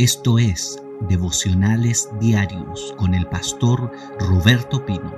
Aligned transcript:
Esto 0.00 0.38
es 0.38 0.78
Devocionales 1.10 2.08
Diarios 2.18 2.94
con 2.96 3.12
el 3.12 3.26
pastor 3.26 3.92
Roberto 4.18 4.86
Pino. 4.86 5.14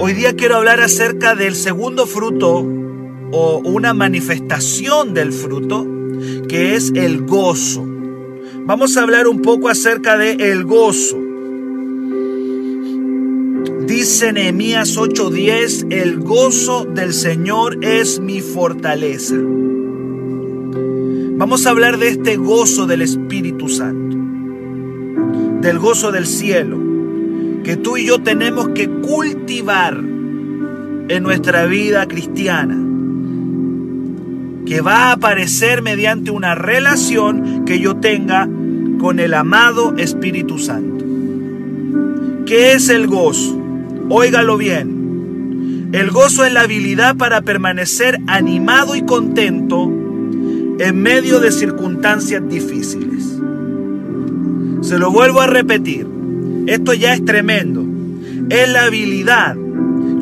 Hoy 0.00 0.14
día 0.14 0.34
quiero 0.34 0.56
hablar 0.56 0.80
acerca 0.80 1.36
del 1.36 1.54
segundo 1.54 2.08
fruto 2.08 2.66
o 3.30 3.58
una 3.64 3.94
manifestación 3.94 5.14
del 5.14 5.32
fruto 5.32 5.86
que 6.48 6.74
es 6.74 6.90
el 6.96 7.24
gozo. 7.24 7.86
Vamos 8.66 8.96
a 8.96 9.02
hablar 9.02 9.28
un 9.28 9.42
poco 9.42 9.68
acerca 9.68 10.18
de 10.18 10.32
el 10.32 10.64
gozo. 10.64 11.16
Dice 13.86 14.32
Nehemías 14.32 14.96
8:10, 14.96 15.86
el 15.90 16.18
gozo 16.18 16.84
del 16.84 17.14
Señor 17.14 17.78
es 17.84 18.18
mi 18.18 18.40
fortaleza. 18.40 19.36
Vamos 21.36 21.66
a 21.66 21.70
hablar 21.70 21.98
de 21.98 22.10
este 22.10 22.36
gozo 22.36 22.86
del 22.86 23.02
Espíritu 23.02 23.68
Santo, 23.68 24.16
del 25.60 25.80
gozo 25.80 26.12
del 26.12 26.26
cielo, 26.26 26.78
que 27.64 27.76
tú 27.76 27.96
y 27.96 28.06
yo 28.06 28.22
tenemos 28.22 28.68
que 28.68 28.88
cultivar 28.88 29.96
en 29.96 31.22
nuestra 31.24 31.66
vida 31.66 32.06
cristiana, 32.06 32.76
que 34.64 34.80
va 34.80 35.08
a 35.08 35.12
aparecer 35.14 35.82
mediante 35.82 36.30
una 36.30 36.54
relación 36.54 37.64
que 37.64 37.80
yo 37.80 37.96
tenga 37.96 38.48
con 39.00 39.18
el 39.18 39.34
amado 39.34 39.96
Espíritu 39.96 40.60
Santo. 40.60 41.04
¿Qué 42.46 42.74
es 42.74 42.88
el 42.90 43.08
gozo? 43.08 43.60
Óigalo 44.08 44.56
bien. 44.56 45.90
El 45.92 46.12
gozo 46.12 46.44
es 46.44 46.52
la 46.52 46.60
habilidad 46.60 47.16
para 47.16 47.42
permanecer 47.42 48.20
animado 48.28 48.94
y 48.94 49.02
contento 49.02 50.03
en 50.78 51.02
medio 51.02 51.40
de 51.40 51.52
circunstancias 51.52 52.42
difíciles. 52.48 53.38
Se 54.82 54.98
lo 54.98 55.10
vuelvo 55.10 55.40
a 55.40 55.46
repetir. 55.46 56.06
Esto 56.66 56.94
ya 56.94 57.14
es 57.14 57.24
tremendo. 57.24 57.84
Es 58.50 58.68
la 58.68 58.84
habilidad. 58.84 59.56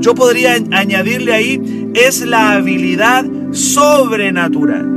Yo 0.01 0.15
podría 0.15 0.57
añadirle 0.73 1.33
ahí, 1.33 1.91
es 1.95 2.25
la 2.27 2.53
habilidad 2.53 3.25
sobrenatural. 3.53 4.89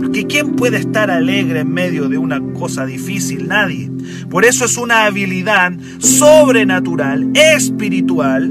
Porque 0.00 0.26
¿quién 0.26 0.56
puede 0.56 0.78
estar 0.78 1.10
alegre 1.10 1.60
en 1.60 1.72
medio 1.72 2.08
de 2.08 2.18
una 2.18 2.40
cosa 2.54 2.86
difícil? 2.86 3.48
Nadie. 3.48 3.90
Por 4.30 4.44
eso 4.44 4.64
es 4.64 4.76
una 4.76 5.04
habilidad 5.04 5.72
sobrenatural, 5.98 7.30
espiritual, 7.34 8.50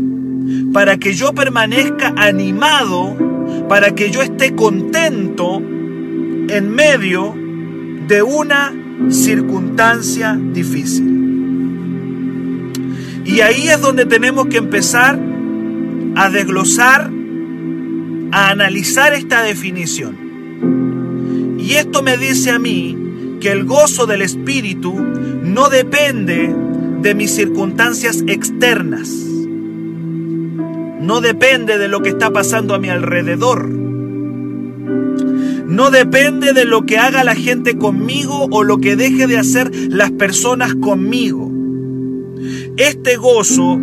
para 0.73 0.98
que 0.98 1.14
yo 1.14 1.34
permanezca 1.34 2.14
animado, 2.16 3.16
para 3.70 3.95
que 3.95 4.11
yo 4.11 4.22
esté 4.22 4.56
contento 4.56 5.61
en 6.50 6.73
medio 6.73 7.36
de 8.08 8.23
una 8.23 8.73
circunstancia 9.09 10.36
difícil. 10.36 11.16
Y 13.26 13.42
ahí 13.42 13.67
es 13.67 13.81
donde 13.81 14.06
tenemos 14.06 14.48
que 14.48 14.58
empezar 14.58 15.20
a 16.16 16.30
desglosar, 16.30 17.12
a 18.31 18.50
analizar 18.50 19.14
esta 19.14 19.44
definición. 19.44 21.58
Y 21.59 21.73
esto 21.73 22.02
me 22.02 22.17
dice 22.17 22.52
a 22.52 22.59
mí 22.59 22.98
que 23.42 23.52
el 23.52 23.66
gozo 23.66 24.06
del 24.06 24.22
Espíritu 24.22 24.95
no 24.95 25.70
depende 25.70 26.56
de 27.02 27.16
mis 27.16 27.32
circunstancias 27.32 28.23
externas. 28.28 29.09
No 31.00 31.22
depende 31.22 31.78
de 31.78 31.88
lo 31.88 32.02
que 32.02 32.09
está 32.09 32.32
pasando 32.32 32.73
a 32.73 32.80
mi 32.80 32.89
alrededor 32.89 33.86
no 35.68 35.92
depende 35.92 36.54
de 36.54 36.64
lo 36.64 36.86
que 36.86 36.98
haga 36.98 37.26
la 37.26 37.36
gente 37.36 37.78
conmigo 37.78 38.48
o 38.52 38.64
lo 38.64 38.78
que 38.78 38.96
deje 38.96 39.28
de 39.28 39.38
hacer 39.38 39.70
las 39.90 40.12
personas 40.12 40.73
conmigo. 40.76 41.52
Este 42.78 43.18
gozo 43.18 43.78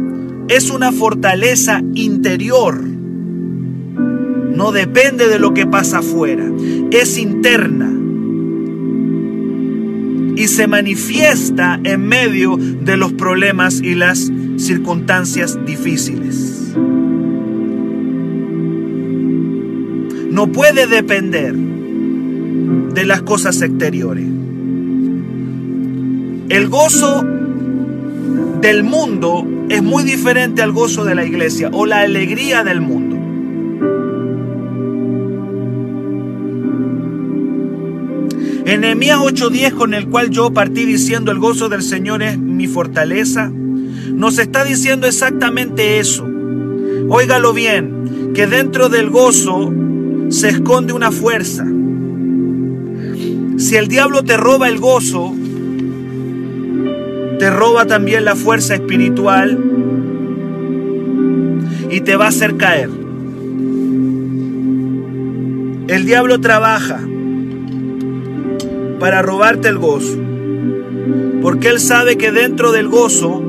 es 0.49 0.71
una 0.71 0.93
fortaleza 0.93 1.83
interior. 1.95 2.81
No 2.81 4.73
depende 4.73 5.29
de 5.29 5.39
lo 5.39 5.53
que 5.53 5.67
pasa 5.67 5.99
afuera. 5.99 6.51
Es 6.91 7.19
interna. 7.19 7.93
Y 10.37 10.49
se 10.49 10.67
manifiesta 10.67 11.79
en 11.85 12.09
medio 12.09 12.57
de 12.57 12.97
los 12.97 13.13
problemas 13.13 13.83
y 13.83 13.95
las 13.95 14.33
circunstancias 14.57 15.59
difíciles. 15.67 16.75
No 20.31 20.51
puede 20.51 20.87
depender 20.87 21.74
de 22.95 23.05
las 23.05 23.23
cosas 23.23 23.61
exteriores. 23.61 24.27
El 26.49 26.69
gozo 26.69 27.25
del 28.61 28.85
mundo 28.85 29.47
es 29.69 29.83
muy 29.83 30.05
diferente 30.05 30.63
al 30.63 30.73
gozo 30.73 31.05
de 31.05 31.15
la 31.15 31.25
iglesia 31.25 31.71
o 31.73 31.87
la 31.87 32.01
alegría 32.01 32.63
del 32.63 32.81
mundo. 32.81 33.17
En 38.67 38.81
Nehemías 38.81 39.19
8:10, 39.19 39.75
con 39.75 39.93
el 39.93 40.09
cual 40.09 40.31
yo 40.31 40.53
partí 40.53 40.85
diciendo 40.85 41.31
el 41.33 41.39
gozo 41.39 41.69
del 41.69 41.83
Señor 41.83 42.23
es 42.23 42.39
mi 42.39 42.67
fortaleza, 42.67 43.51
nos 43.51 44.39
está 44.39 44.65
diciendo 44.65 45.07
exactamente 45.07 45.99
eso. 45.99 46.27
Óigalo 47.09 47.53
bien, 47.53 48.33
que 48.35 48.47
dentro 48.47 48.89
del 48.89 49.11
gozo 49.11 49.73
se 50.29 50.49
esconde 50.49 50.93
una 50.93 51.11
fuerza. 51.11 51.67
Si 53.57 53.77
el 53.77 53.89
diablo 53.89 54.25
te 54.25 54.37
roba 54.37 54.69
el 54.69 54.79
gozo, 54.79 55.35
te 57.39 57.51
roba 57.51 57.87
también 57.87 58.25
la 58.25 58.35
fuerza 58.35 58.75
espiritual 58.75 59.59
y 61.91 62.01
te 62.01 62.17
va 62.17 62.27
a 62.27 62.29
hacer 62.29 62.57
caer. 62.57 62.91
El 65.87 66.07
diablo 66.07 66.41
trabaja 66.41 67.01
para 68.99 69.23
robarte 69.23 69.69
el 69.69 69.79
gozo, 69.79 70.19
porque 71.43 71.69
él 71.69 71.79
sabe 71.79 72.17
que 72.17 72.33
dentro 72.33 72.73
del 72.73 72.89
gozo 72.89 73.43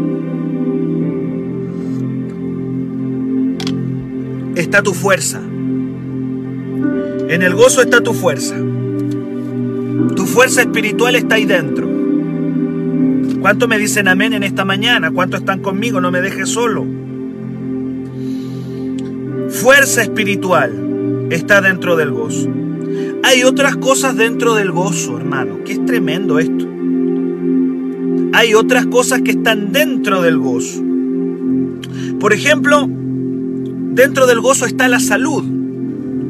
está 4.56 4.84
tu 4.84 4.94
fuerza. 4.94 5.40
En 7.28 7.42
el 7.42 7.56
gozo 7.56 7.82
está 7.82 8.02
tu 8.02 8.14
fuerza. 8.14 8.56
Fuerza 10.36 10.64
espiritual 10.64 11.16
está 11.16 11.36
ahí 11.36 11.46
dentro. 11.46 11.88
¿Cuánto 13.40 13.70
me 13.70 13.78
dicen 13.78 14.10
amén 14.10 14.34
en 14.34 14.44
esta 14.44 14.66
mañana? 14.66 15.10
¿Cuánto 15.10 15.38
están 15.38 15.62
conmigo? 15.62 16.02
No 16.02 16.12
me 16.12 16.20
dejes 16.20 16.50
solo. 16.50 16.86
Fuerza 19.48 20.02
espiritual 20.02 21.28
está 21.30 21.62
dentro 21.62 21.96
del 21.96 22.12
gozo. 22.12 22.50
Hay 23.24 23.44
otras 23.44 23.78
cosas 23.78 24.18
dentro 24.18 24.56
del 24.56 24.74
gozo, 24.74 25.18
hermano, 25.18 25.64
que 25.64 25.72
es 25.72 25.86
tremendo 25.86 26.38
esto. 26.38 26.68
Hay 28.34 28.56
otras 28.56 28.88
cosas 28.88 29.22
que 29.22 29.32
están 29.32 29.72
dentro 29.72 30.22
del 30.22 30.38
gozo. 30.38 30.84
Por 32.20 32.34
ejemplo, 32.34 32.90
dentro 32.90 34.28
del 34.28 34.42
gozo 34.42 34.66
está 34.66 34.90
la 34.90 35.00
salud. 35.00 35.46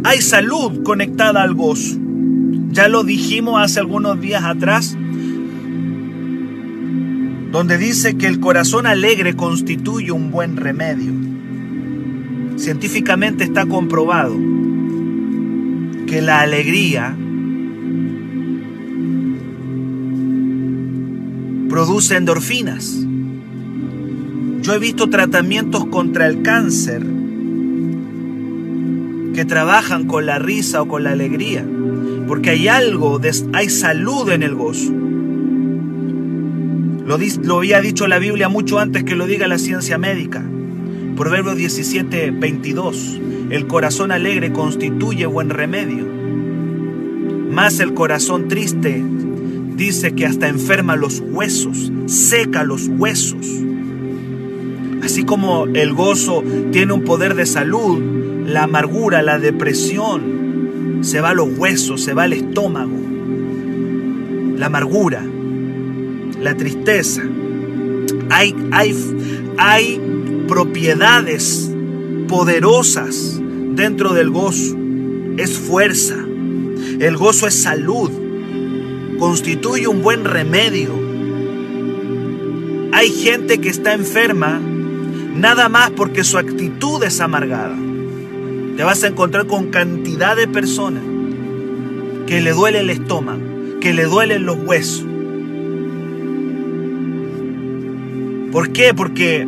Hay 0.04 0.22
salud 0.22 0.84
conectada 0.84 1.42
al 1.42 1.56
gozo. 1.56 2.05
Ya 2.76 2.90
lo 2.90 3.06
dijimos 3.06 3.62
hace 3.64 3.80
algunos 3.80 4.20
días 4.20 4.44
atrás, 4.44 4.98
donde 7.52 7.78
dice 7.78 8.18
que 8.18 8.28
el 8.28 8.42
corazón 8.42 8.86
alegre 8.86 9.34
constituye 9.34 10.12
un 10.12 10.30
buen 10.30 10.58
remedio. 10.58 11.14
Científicamente 12.58 13.46
está 13.46 13.66
comprobado 13.66 14.36
que 16.06 16.22
la 16.22 16.42
alegría 16.42 17.16
produce 21.70 22.18
endorfinas. 22.18 22.94
Yo 24.64 24.74
he 24.74 24.80
visto 24.80 25.10
tratamientos 25.10 25.86
contra 25.86 26.28
el 26.28 26.42
cáncer 26.42 27.08
que 29.34 29.46
trabajan 29.46 30.08
con 30.08 30.26
la 30.26 30.40
risa 30.40 30.82
o 30.82 30.90
con 30.90 31.06
la 31.06 31.12
alegría 31.12 31.66
porque 32.28 32.52
hay 32.52 32.68
algo, 32.68 33.20
hay 33.54 33.70
salud 33.70 34.30
en 34.32 34.44
el 34.44 34.56
gozo. 34.56 34.92
Lo, 37.06 37.18
lo, 37.44 37.58
había 37.58 37.82
dicho 37.82 38.08
la 38.08 38.18
Biblia 38.20 38.50
mucho 38.50 38.80
antes 38.80 39.04
que 39.04 39.16
lo 39.16 39.28
diga 39.28 39.48
la 39.48 39.60
ciencia 39.60 39.98
médica. 39.98 40.44
Proverbios 41.16 41.56
17, 41.56 42.32
22. 42.32 43.22
El 43.52 43.68
corazón 43.68 44.12
alegre 44.12 44.52
constituye 44.52 45.26
buen 45.28 45.50
remedio. 45.50 46.06
Más 47.52 47.80
el 47.80 47.94
corazón 47.94 48.48
triste 48.48 49.04
dice 49.76 50.14
que 50.14 50.26
hasta 50.26 50.48
enferma 50.48 50.96
los 50.96 51.22
huesos, 51.22 51.92
seca 52.08 52.64
los 52.64 52.88
huesos. 52.88 53.46
Así 55.04 55.24
como 55.24 55.66
el 55.66 55.94
gozo 55.94 56.44
tiene 56.72 56.94
un 56.94 57.04
poder 57.04 57.36
de 57.36 57.46
salud, 57.46 58.02
la 58.46 58.64
amargura, 58.64 59.22
la 59.22 59.38
depresión, 59.38 60.45
se 61.06 61.22
va 61.22 61.30
a 61.30 61.34
los 61.36 61.56
huesos, 61.56 62.02
se 62.02 62.14
va 62.14 62.24
al 62.24 62.34
estómago. 62.34 62.98
la 64.58 64.66
amargura, 64.68 65.24
la 66.42 66.56
tristeza. 66.56 67.22
Hay, 68.30 68.56
hay, 68.72 68.96
hay 69.58 70.02
propiedades 70.48 71.72
poderosas 72.28 73.40
dentro 73.76 74.14
del 74.14 74.32
gozo. 74.32 74.76
Es 75.38 75.58
fuerza. 75.60 76.16
El 77.00 77.18
gozo 77.18 77.48
es 77.48 77.62
salud. 77.62 78.10
Constituye 79.20 79.88
un 79.88 80.02
buen 80.02 80.24
remedio. 80.24 80.90
Hay 82.94 83.10
gente 83.10 83.60
que 83.60 83.70
está 83.70 83.94
enferma 83.94 84.60
nada 85.36 85.70
más 85.70 85.92
porque 85.92 86.24
su 86.24 86.40
actitud 86.40 87.04
es 87.04 87.20
amargada. 87.20 87.85
Te 88.76 88.84
vas 88.84 89.04
a 89.04 89.08
encontrar 89.08 89.48
con 89.48 89.72
cantidad 89.72 90.36
de 90.36 90.48
personas 90.48 91.04
que 92.28 92.42
le 92.42 92.52
duele 92.52 92.80
el 92.80 92.90
estómago, 92.90 93.80
que 93.80 93.94
le 93.94 94.06
duelen 94.06 94.46
los 94.46 94.58
huesos. 94.58 95.06
¿Por 98.52 98.72
qué? 98.72 98.94
Porque 98.94 99.48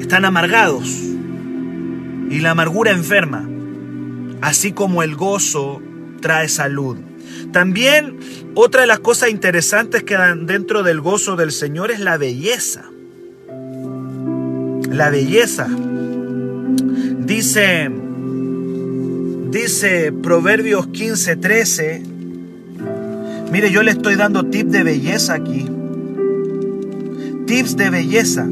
están 0.00 0.24
amargados 0.24 0.88
y 2.30 2.38
la 2.40 2.50
amargura 2.50 2.90
enferma, 2.90 3.48
así 4.40 4.72
como 4.72 5.02
el 5.02 5.14
gozo 5.14 5.80
trae 6.20 6.48
salud. 6.48 6.96
También 7.52 8.18
otra 8.54 8.82
de 8.82 8.86
las 8.86 9.00
cosas 9.00 9.30
interesantes 9.30 10.02
que 10.02 10.14
dan 10.14 10.46
dentro 10.46 10.82
del 10.82 11.00
gozo 11.00 11.36
del 11.36 11.52
Señor 11.52 11.90
es 11.90 12.00
la 12.00 12.16
belleza. 12.16 12.90
La 14.90 15.10
belleza. 15.10 15.68
Dice, 17.30 17.88
dice 19.52 20.10
Proverbios 20.10 20.88
15, 20.88 21.36
13. 21.36 22.02
Mire, 23.52 23.70
yo 23.70 23.84
le 23.84 23.92
estoy 23.92 24.16
dando 24.16 24.46
tips 24.46 24.72
de 24.72 24.82
belleza 24.82 25.34
aquí. 25.34 25.64
Tips 27.46 27.76
de 27.76 27.90
belleza. 27.90 28.48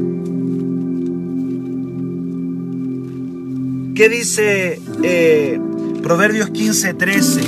¿Qué 3.95 4.07
dice 4.07 4.79
eh, 5.03 5.59
Proverbios 6.01 6.49
15, 6.49 6.93
13? 6.93 7.41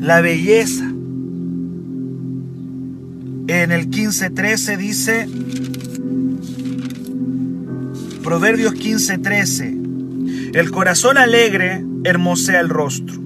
La 0.00 0.20
belleza. 0.20 0.92
En 3.46 3.70
el 3.70 3.88
15, 3.88 4.30
13 4.30 4.76
dice, 4.76 5.28
Proverbios 8.22 8.74
15, 8.74 9.18
13, 9.18 9.76
el 10.54 10.70
corazón 10.70 11.18
alegre 11.18 11.84
hermosea 12.04 12.60
el 12.60 12.68
rostro. 12.68 13.20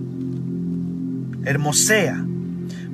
Hermosea. 1.45 2.25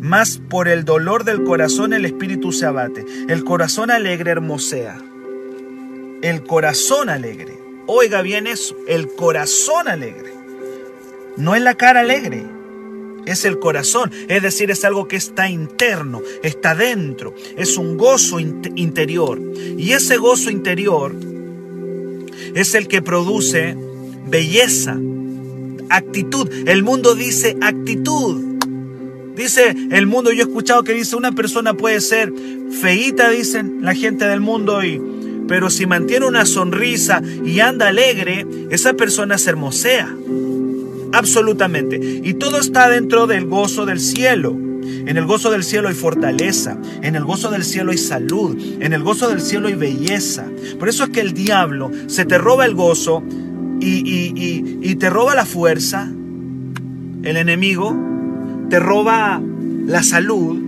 Más 0.00 0.38
por 0.38 0.68
el 0.68 0.84
dolor 0.84 1.24
del 1.24 1.44
corazón 1.44 1.92
el 1.92 2.06
espíritu 2.06 2.52
se 2.52 2.66
abate. 2.66 3.04
El 3.28 3.44
corazón 3.44 3.90
alegre 3.90 4.30
hermosea 4.30 4.98
el 6.22 6.44
corazón 6.44 7.08
alegre. 7.08 7.58
Oiga 7.86 8.22
bien 8.22 8.46
eso, 8.46 8.76
el 8.86 9.08
corazón 9.08 9.88
alegre. 9.88 10.32
No 11.36 11.54
es 11.54 11.62
la 11.62 11.74
cara 11.74 12.00
alegre, 12.00 12.44
es 13.26 13.44
el 13.44 13.58
corazón. 13.58 14.10
Es 14.28 14.42
decir, 14.42 14.70
es 14.70 14.84
algo 14.84 15.08
que 15.08 15.16
está 15.16 15.48
interno, 15.48 16.20
está 16.42 16.74
dentro. 16.74 17.34
Es 17.56 17.76
un 17.76 17.96
gozo 17.96 18.38
interior. 18.38 19.40
Y 19.78 19.92
ese 19.92 20.18
gozo 20.18 20.50
interior 20.50 21.14
es 22.54 22.74
el 22.74 22.88
que 22.88 23.02
produce 23.02 23.76
belleza, 24.26 24.98
actitud. 25.88 26.48
El 26.66 26.82
mundo 26.82 27.14
dice 27.14 27.56
actitud. 27.60 28.50
Dice 29.36 29.74
el 29.90 30.06
mundo, 30.06 30.32
yo 30.32 30.44
he 30.44 30.46
escuchado 30.46 30.82
que 30.82 30.92
dice 30.92 31.16
una 31.16 31.32
persona 31.32 31.74
puede 31.74 32.00
ser 32.00 32.32
feíta, 32.80 33.30
dicen 33.30 33.78
la 33.80 33.94
gente 33.94 34.26
del 34.26 34.40
mundo, 34.40 34.84
y 34.84 35.00
pero 35.48 35.68
si 35.68 35.86
mantiene 35.86 36.26
una 36.26 36.46
sonrisa 36.46 37.22
y 37.44 37.58
anda 37.58 37.88
alegre, 37.88 38.46
esa 38.70 38.92
persona 38.92 39.36
se 39.36 39.50
hermosea. 39.50 40.14
Absolutamente. 41.12 41.98
Y 42.22 42.34
todo 42.34 42.60
está 42.60 42.88
dentro 42.88 43.26
del 43.26 43.46
gozo 43.46 43.84
del 43.84 43.98
cielo. 43.98 44.56
En 44.82 45.16
el 45.16 45.26
gozo 45.26 45.50
del 45.50 45.64
cielo 45.64 45.88
hay 45.88 45.94
fortaleza, 45.94 46.78
en 47.02 47.16
el 47.16 47.24
gozo 47.24 47.50
del 47.50 47.64
cielo 47.64 47.92
hay 47.92 47.98
salud, 47.98 48.56
en 48.80 48.92
el 48.92 49.02
gozo 49.02 49.28
del 49.28 49.40
cielo 49.40 49.68
hay 49.68 49.74
belleza. 49.74 50.46
Por 50.78 50.88
eso 50.88 51.04
es 51.04 51.10
que 51.10 51.20
el 51.20 51.32
diablo 51.32 51.90
se 52.06 52.24
te 52.24 52.38
roba 52.38 52.64
el 52.64 52.74
gozo 52.74 53.22
y, 53.80 54.32
y 54.82 54.94
te 54.96 55.10
roba 55.10 55.34
la 55.34 55.44
fuerza. 55.44 56.10
El 57.22 57.36
enemigo 57.36 57.96
te 58.70 58.78
roba 58.78 59.40
la 59.86 60.02
salud 60.02 60.58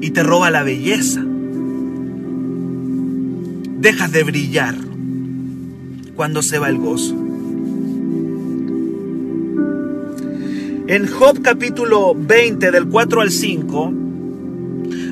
y 0.00 0.10
te 0.10 0.22
roba 0.22 0.50
la 0.50 0.62
belleza 0.62 1.24
dejas 3.78 4.10
de 4.10 4.24
brillar 4.24 4.74
cuando 6.16 6.42
se 6.42 6.58
va 6.58 6.68
el 6.68 6.78
gozo. 6.78 7.27
En 10.88 11.06
Job 11.06 11.42
capítulo 11.42 12.14
20 12.16 12.70
del 12.70 12.88
4 12.88 13.20
al 13.20 13.30
5 13.30 13.92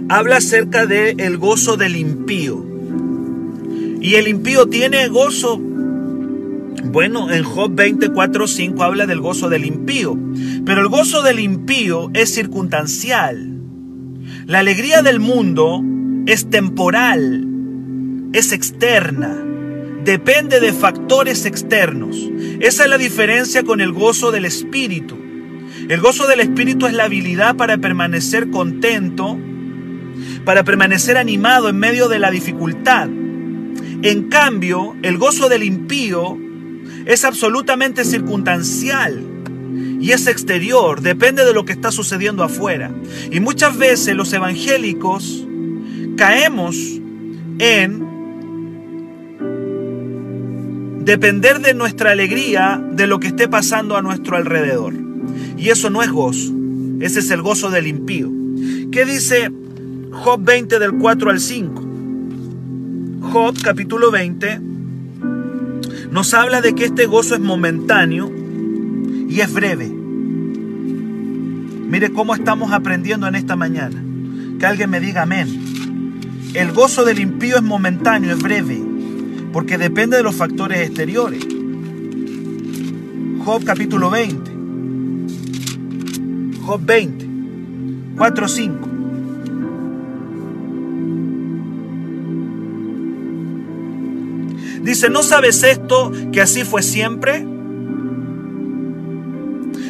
habla 0.09 0.39
acerca 0.39 0.87
del 0.87 1.21
el 1.21 1.37
gozo 1.37 1.77
del 1.77 1.97
impío. 1.97 2.65
Y 4.01 4.15
el 4.15 4.27
impío 4.27 4.67
tiene 4.67 5.07
gozo. 5.09 5.59
Bueno, 5.59 7.31
en 7.31 7.45
Job 7.45 7.75
24, 7.75 8.47
5 8.47 8.83
habla 8.83 9.07
del 9.07 9.21
gozo 9.21 9.51
del 9.51 9.67
impío. 9.67 10.19
Pero 10.65 10.81
el 10.81 10.89
gozo 10.89 11.23
del 11.23 11.41
impío 11.41 12.11
es 12.15 12.33
circunstancial. 12.33 13.61
La 14.47 14.61
alegría 14.61 15.03
del 15.03 15.21
mundo 15.21 15.83
es 16.27 16.49
temporal 16.49 17.47
es 18.33 18.53
externa, 18.53 19.35
depende 20.05 20.61
de 20.61 20.73
factores 20.73 21.47
externos. 21.47 22.17
Esa 22.61 22.85
es 22.85 22.91
la 22.91 22.99
diferencia 22.99 23.63
con 23.63 23.81
el 23.81 23.93
gozo 23.93 24.31
del 24.31 24.45
Espíritu. 24.45 25.26
El 25.89 26.01
gozo 26.01 26.27
del 26.27 26.41
Espíritu 26.41 26.87
es 26.87 26.95
la 26.95 27.05
habilidad 27.05 27.55
para 27.55 27.79
permanecer 27.79 28.51
contento, 28.51 29.39
para 30.45 30.65
permanecer 30.65 31.17
animado 31.17 31.69
en 31.69 31.77
medio 31.77 32.09
de 32.09 32.19
la 32.19 32.33
dificultad. 32.33 33.09
En 34.03 34.25
cambio, 34.29 34.97
el 35.03 35.17
gozo 35.17 35.49
del 35.49 35.63
impío 35.63 36.39
es 37.05 37.25
absolutamente 37.25 38.05
circunstancial 38.05 39.25
y 40.01 40.11
es 40.11 40.27
exterior, 40.27 41.03
depende 41.03 41.45
de 41.45 41.55
lo 41.55 41.65
que 41.65 41.73
está 41.73 41.93
sucediendo 41.93 42.43
afuera. 42.43 42.91
Y 43.31 43.39
muchas 43.39 43.79
veces 43.79 44.17
los 44.17 44.33
evangélicos 44.33 45.47
caemos 46.17 46.77
en 47.61 48.07
depender 51.05 51.61
de 51.61 51.75
nuestra 51.75 52.11
alegría 52.11 52.83
de 52.91 53.07
lo 53.07 53.21
que 53.21 53.29
esté 53.29 53.47
pasando 53.47 53.97
a 53.97 54.03
nuestro 54.03 54.37
alrededor. 54.37 55.06
Y 55.57 55.71
eso 55.71 55.91
no 55.91 56.03
es 56.03 56.11
gozo, 56.11 56.53
ese 57.01 57.21
es 57.21 57.31
el 57.31 57.43
gozo 57.43 57.71
del 57.71 57.87
impío. 57.87 58.31
¿Qué 58.91 59.05
dice 59.05 59.51
Job 60.13 60.43
20 60.43 60.79
del 60.79 60.95
4 60.95 61.31
al 61.31 61.41
5? 61.41 61.83
Job 63.33 63.55
capítulo 63.63 64.11
20 64.11 64.61
nos 66.11 66.35
habla 66.35 66.61
de 66.61 66.75
que 66.75 66.85
este 66.85 67.07
gozo 67.07 67.35
es 67.35 67.41
momentáneo 67.41 68.31
y 69.29 69.41
es 69.41 69.53
breve. 69.53 69.89
Mire 71.89 72.13
cómo 72.13 72.35
estamos 72.35 72.73
aprendiendo 72.73 73.27
en 73.27 73.35
esta 73.35 73.57
mañana. 73.57 74.03
Que 74.59 74.67
alguien 74.67 74.91
me 74.91 75.01
diga 75.01 75.23
amén. 75.23 76.21
El 76.55 76.73
gozo 76.73 77.05
del 77.05 77.19
impío 77.19 77.57
es 77.57 77.63
momentáneo, 77.63 78.33
es 78.33 78.43
breve 78.43 78.87
porque 79.57 79.79
depende 79.79 80.19
de 80.19 80.23
los 80.23 80.35
factores 80.35 80.87
exteriores. 80.87 81.43
Job 83.43 83.65
capítulo 83.65 84.11
20. 84.11 84.56
Job 86.67 86.81
20, 86.85 87.27
4, 88.17 88.49
5. 88.49 88.89
Dice, 94.83 95.09
¿no 95.09 95.23
sabes 95.23 95.63
esto 95.63 96.11
que 96.33 96.41
así 96.41 96.65
fue 96.65 96.83
siempre? 96.83 97.47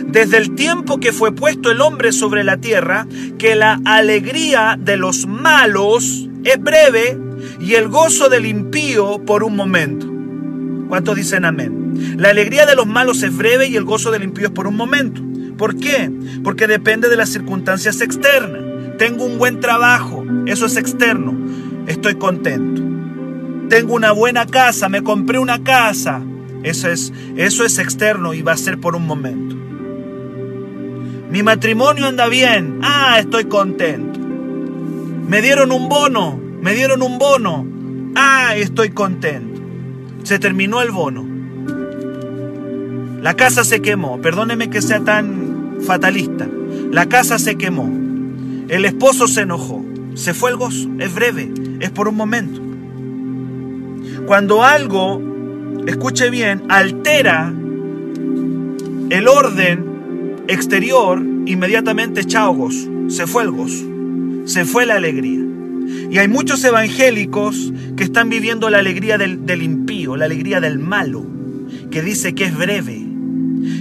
Desde 0.07 0.37
el 0.37 0.55
tiempo 0.55 1.01
que 1.01 1.15
fue 1.15 1.33
puesto 1.33 1.71
el 1.71 1.81
hombre 1.81 2.13
sobre 2.13 2.45
la 2.45 2.59
tierra, 2.59 3.07
que 3.39 3.55
la 3.55 3.81
alegría 3.87 4.79
de 4.79 4.99
los 4.99 5.27
malos 5.27 6.29
es 6.45 6.63
breve 6.63 7.19
y 7.59 7.73
el 7.73 7.89
gozo 7.89 8.29
del 8.29 8.45
impío 8.45 9.25
por 9.25 9.45
un 9.45 9.57
momento. 9.57 10.07
¿Cuántos 10.89 11.17
dicen 11.17 11.47
amén? 11.47 12.17
La 12.19 12.29
alegría 12.29 12.67
de 12.67 12.77
los 12.77 12.87
malos 12.87 13.23
es 13.23 13.35
breve 13.35 13.67
y 13.67 13.77
el 13.77 13.85
gozo 13.85 14.11
del 14.11 14.25
impío 14.25 14.49
es 14.49 14.53
por 14.53 14.67
un 14.67 14.77
momento. 14.77 15.23
¿Por 15.57 15.77
qué? 15.77 16.11
Porque 16.43 16.67
depende 16.67 17.09
de 17.09 17.17
las 17.17 17.31
circunstancias 17.31 18.01
externas. 18.01 18.63
Tengo 18.99 19.25
un 19.25 19.39
buen 19.39 19.61
trabajo, 19.61 20.25
eso 20.47 20.67
es 20.67 20.77
externo, 20.77 21.37
estoy 21.87 22.15
contento. 22.15 22.83
Tengo 23.69 23.95
una 23.95 24.13
buena 24.13 24.47
casa, 24.47 24.89
me 24.89 25.03
compré 25.03 25.39
una 25.39 25.63
casa, 25.63 26.23
eso 26.63 26.89
es, 26.89 27.13
eso 27.37 27.65
es 27.65 27.79
externo 27.79 28.33
y 28.33 28.43
va 28.43 28.53
a 28.53 28.57
ser 28.57 28.79
por 28.79 28.97
un 28.97 29.07
momento. 29.07 29.57
Mi 31.31 31.43
matrimonio 31.43 32.07
anda 32.07 32.29
bien. 32.29 32.79
Ah, 32.83 33.19
estoy 33.19 33.45
contento. 33.45 34.19
Me 34.21 35.43
dieron 35.43 35.73
un 35.73 35.89
bono. 35.89 36.41
Me 36.63 36.73
dieron 36.75 37.03
un 37.03 37.19
bono. 37.19 37.67
Ah, 38.15 38.55
estoy 38.57 38.91
contento. 38.91 39.61
Se 40.23 40.39
terminó 40.39 40.81
el 40.83 40.93
bono. 40.93 41.27
La 43.21 43.35
casa 43.35 43.65
se 43.65 43.83
quemó. 43.83 44.21
Perdóneme 44.21 44.71
que 44.71 44.81
sea 44.81 45.01
tan 45.01 45.46
fatalista. 45.83 46.49
La 46.93 47.07
casa 47.07 47.39
se 47.39 47.57
quemó. 47.57 47.91
El 48.69 48.85
esposo 48.85 49.29
se 49.29 49.43
enojó. 49.43 49.85
Se 50.15 50.35
fue 50.35 50.51
el 50.51 50.57
gozo. 50.57 50.89
Es 50.99 51.15
breve. 51.15 51.53
Es 51.81 51.91
por 51.91 52.09
un 52.09 52.17
momento. 52.17 52.61
Cuando 54.27 54.65
algo, 54.65 55.23
escuche 55.87 56.31
bien, 56.31 56.63
altera 56.69 57.53
el 59.09 59.29
orden 59.29 60.45
exterior, 60.49 61.23
inmediatamente 61.47 62.25
chao 62.25 62.55
gozo. 62.55 62.91
Se 63.09 63.27
fue 63.27 63.45
el 63.45 63.51
gozo. 63.51 63.85
Se 64.47 64.65
fue 64.65 64.87
la 64.87 64.95
alegría. 64.95 65.41
Y 66.11 66.19
hay 66.19 66.29
muchos 66.29 66.65
evangélicos 66.65 67.73
que 67.97 68.05
están 68.05 68.29
viviendo 68.29 68.71
la 68.71 68.79
alegría 68.79 69.19
del, 69.19 69.47
del 69.47 69.63
impío, 69.63 70.17
la 70.17 70.25
alegría 70.25 70.61
del 70.61 70.79
malo, 70.79 71.27
que 71.91 72.03
dice 72.03 72.35
que 72.35 72.45
es 72.45 72.57
breve, 72.57 73.06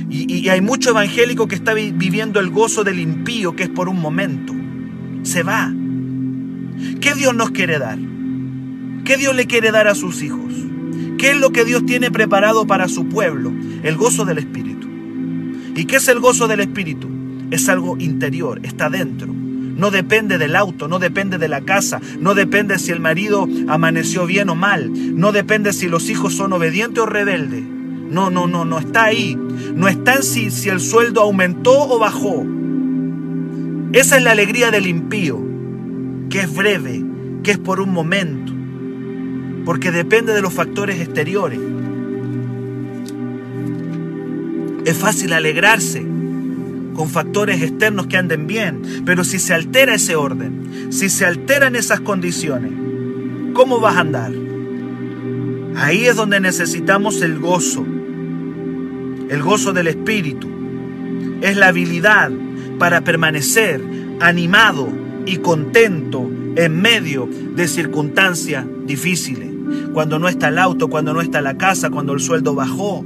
y, 0.10 0.50
hay 0.50 0.62
mucho 0.62 0.92
evangélico 0.92 1.48
que 1.48 1.56
está 1.56 1.74
viviendo 1.74 2.40
el 2.40 2.50
gozo 2.50 2.84
del 2.84 3.00
impío, 3.00 3.56
que 3.56 3.64
es 3.64 3.70
por 3.70 3.90
un 3.90 4.00
momento. 4.00 4.54
Se 5.24 5.44
va. 5.44 5.74
¿Qué 7.02 7.14
Dios 7.16 7.36
nos 7.36 7.52
quiere 7.52 7.80
dar? 7.80 7.98
¿Qué 9.06 9.18
Dios 9.18 9.36
le 9.36 9.46
quiere 9.46 9.72
dar 9.72 9.88
a 9.88 9.96
sus 9.96 10.22
hijos? 10.22 10.54
¿Qué 11.18 11.32
es 11.32 11.38
lo 11.38 11.52
que 11.52 11.66
Dios 11.66 11.86
tiene 11.86 12.12
preparado 12.12 12.68
para 12.68 12.88
su 12.88 13.08
pueblo? 13.08 13.52
El 13.84 13.96
gozo 13.96 14.26
del 14.26 14.40
Espíritu. 14.40 14.88
¿Y 15.76 15.86
qué 15.86 15.98
es 15.98 16.08
el 16.08 16.20
gozo 16.20 16.48
del 16.48 16.60
Espíritu? 16.60 17.10
Es 17.52 17.70
algo 17.70 17.98
interior, 17.98 18.60
está 18.64 18.90
dentro. 18.90 19.34
No 19.34 19.92
depende 19.92 20.38
del 20.38 20.56
auto, 20.56 20.88
no 20.88 21.00
depende 21.00 21.38
de 21.38 21.50
la 21.50 21.62
casa, 21.62 22.00
no 22.20 22.34
depende 22.34 22.80
si 22.80 22.92
el 22.92 23.02
marido 23.02 23.48
amaneció 23.68 24.26
bien 24.26 24.50
o 24.50 24.56
mal, 24.56 24.92
no 24.94 25.34
depende 25.34 25.74
si 25.74 25.90
los 25.90 26.10
hijos 26.10 26.34
son 26.34 26.54
obedientes 26.54 27.04
o 27.04 27.06
rebeldes. 27.06 27.64
No, 28.16 28.30
no, 28.30 28.48
no, 28.48 28.64
no 28.64 28.80
está 28.80 29.04
ahí. 29.04 29.36
No 29.76 29.90
está 29.90 30.14
en 30.14 30.24
si, 30.24 30.50
si 30.50 30.70
el 30.70 30.80
sueldo 30.80 31.20
aumentó 31.20 31.74
o 31.78 32.00
bajó. 32.00 32.46
Esa 33.92 34.16
es 34.16 34.24
la 34.24 34.32
alegría 34.32 34.72
del 34.72 34.88
impío, 34.88 35.38
que 36.30 36.40
es 36.40 36.56
breve, 36.56 37.04
que 37.44 37.52
es 37.52 37.58
por 37.58 37.82
un 37.82 37.92
momento, 37.92 38.54
porque 39.66 39.92
depende 39.92 40.32
de 40.32 40.42
los 40.42 40.54
factores 40.54 41.02
exteriores. 41.02 41.60
Es 44.86 44.98
fácil 44.98 45.34
alegrarse 45.34 46.00
con 46.96 47.10
factores 47.10 47.62
externos 47.62 48.08
que 48.08 48.16
anden 48.16 48.48
bien, 48.48 49.04
pero 49.06 49.26
si 49.26 49.40
se 49.40 49.54
altera 49.54 49.96
ese 49.96 50.16
orden, 50.16 50.88
si 50.90 51.10
se 51.10 51.26
alteran 51.26 51.76
esas 51.76 52.00
condiciones, 52.00 52.72
¿cómo 53.54 53.82
vas 53.82 53.98
a 53.98 54.00
andar? 54.00 54.32
Ahí 55.76 56.06
es 56.06 56.16
donde 56.16 56.40
necesitamos 56.40 57.22
el 57.22 57.40
gozo, 57.40 57.86
el 59.30 59.42
gozo 59.42 59.74
del 59.74 59.88
Espíritu. 59.88 60.48
Es 61.42 61.58
la 61.58 61.68
habilidad 61.68 62.32
para 62.80 63.02
permanecer 63.02 63.82
animado 64.20 64.88
y 65.26 65.38
contento 65.38 66.30
en 66.56 66.82
medio 66.82 67.30
de 67.56 67.68
circunstancias 67.68 68.66
difíciles. 68.86 69.50
Cuando 69.94 70.20
no 70.20 70.28
está 70.28 70.50
el 70.50 70.60
auto, 70.60 70.90
cuando 70.90 71.14
no 71.14 71.22
está 71.22 71.42
la 71.42 71.58
casa, 71.58 71.90
cuando 71.90 72.14
el 72.14 72.20
sueldo 72.20 72.56
bajó, 72.56 73.04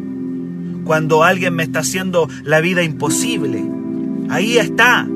cuando 0.84 1.24
alguien 1.24 1.54
me 1.54 1.64
está 1.64 1.80
haciendo 1.80 2.28
la 2.44 2.62
vida 2.62 2.84
imposible. 2.84 3.64
Ahí 4.30 4.58
está. 4.58 5.08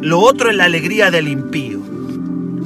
Lo 0.00 0.20
otro 0.20 0.50
es 0.50 0.56
la 0.56 0.64
alegría 0.64 1.10
del 1.10 1.28
impío, 1.28 1.80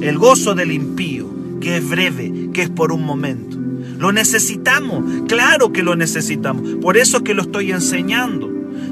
el 0.01 0.17
gozo 0.17 0.55
del 0.55 0.71
impío 0.71 1.29
que 1.61 1.77
es 1.77 1.89
breve, 1.89 2.49
que 2.53 2.63
es 2.63 2.69
por 2.69 2.91
un 2.91 3.05
momento. 3.05 3.57
Lo 4.01 4.11
necesitamos, 4.11 5.27
claro 5.27 5.71
que 5.71 5.83
lo 5.83 5.95
necesitamos. 5.95 6.77
Por 6.81 6.97
eso 6.97 7.23
que 7.23 7.35
lo 7.35 7.43
estoy 7.43 7.71
enseñando. 7.71 8.49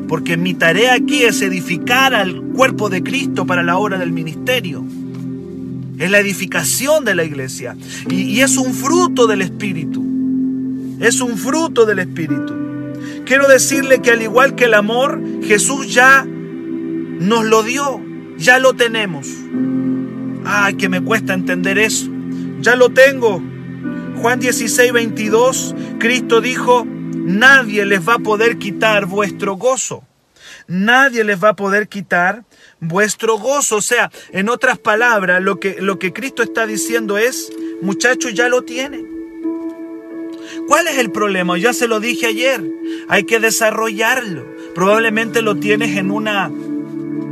Porque 0.08 0.38
mi 0.38 0.54
tarea 0.54 0.94
aquí 0.94 1.24
es 1.24 1.42
edificar 1.42 2.14
al 2.14 2.40
cuerpo 2.54 2.92
de 2.92 3.02
Cristo 3.02 3.48
para 3.48 3.64
la 3.64 3.80
obra 3.80 3.98
del 3.98 4.12
ministerio. 4.12 4.86
Es 5.98 6.12
la 6.12 6.20
edificación 6.20 7.06
de 7.06 7.16
la 7.16 7.24
iglesia. 7.24 7.76
Y, 8.08 8.22
y 8.22 8.42
es 8.42 8.56
un 8.58 8.72
fruto 8.72 9.26
del 9.26 9.42
Espíritu. 9.42 10.06
Es 11.00 11.22
un 11.22 11.40
fruto 11.40 11.88
del 11.88 11.98
Espíritu. 11.98 12.54
Quiero 13.26 13.48
decirle 13.48 14.04
que 14.04 14.12
al 14.12 14.22
igual 14.22 14.54
que 14.54 14.66
el 14.66 14.76
amor, 14.76 15.20
Jesús 15.44 15.92
ya 15.92 16.24
nos 16.24 17.46
lo 17.46 17.64
dio. 17.64 18.00
Ya 18.38 18.60
lo 18.60 18.76
tenemos. 18.76 19.28
Ay, 20.46 20.76
que 20.76 20.88
me 20.88 21.02
cuesta 21.02 21.34
entender 21.34 21.80
eso 21.80 22.12
ya 22.62 22.76
lo 22.76 22.90
tengo. 22.90 23.42
Juan 24.22 24.42
16, 24.42 24.92
22, 24.92 25.76
Cristo 25.98 26.42
dijo, 26.42 26.86
nadie 26.86 27.86
les 27.86 28.06
va 28.08 28.16
a 28.16 28.20
poder 28.20 28.58
quitar 28.58 29.06
vuestro 29.06 29.56
gozo. 29.56 30.04
Nadie 30.68 31.24
les 31.24 31.42
va 31.42 31.50
a 31.50 31.56
poder 31.56 31.88
quitar 31.88 32.44
vuestro 32.82 33.38
gozo. 33.38 33.78
O 33.78 33.82
sea, 33.82 34.12
en 34.32 34.50
otras 34.50 34.78
palabras, 34.78 35.42
lo 35.42 35.58
que, 35.60 35.78
lo 35.80 36.00
que 36.00 36.12
Cristo 36.12 36.44
está 36.44 36.68
diciendo 36.68 37.18
es, 37.18 37.50
muchachos, 37.82 38.34
ya 38.34 38.50
lo 38.50 38.64
tienen. 38.64 39.08
¿Cuál 40.68 40.88
es 40.88 40.98
el 40.98 41.12
problema? 41.12 41.58
Ya 41.58 41.72
se 41.72 41.88
lo 41.88 42.02
dije 42.02 42.28
ayer. 42.28 42.62
Hay 43.08 43.24
que 43.24 43.40
desarrollarlo. 43.40 44.46
Probablemente 44.76 45.42
lo 45.42 45.56
tienes 45.56 45.96
en 45.98 46.12
una... 46.12 46.52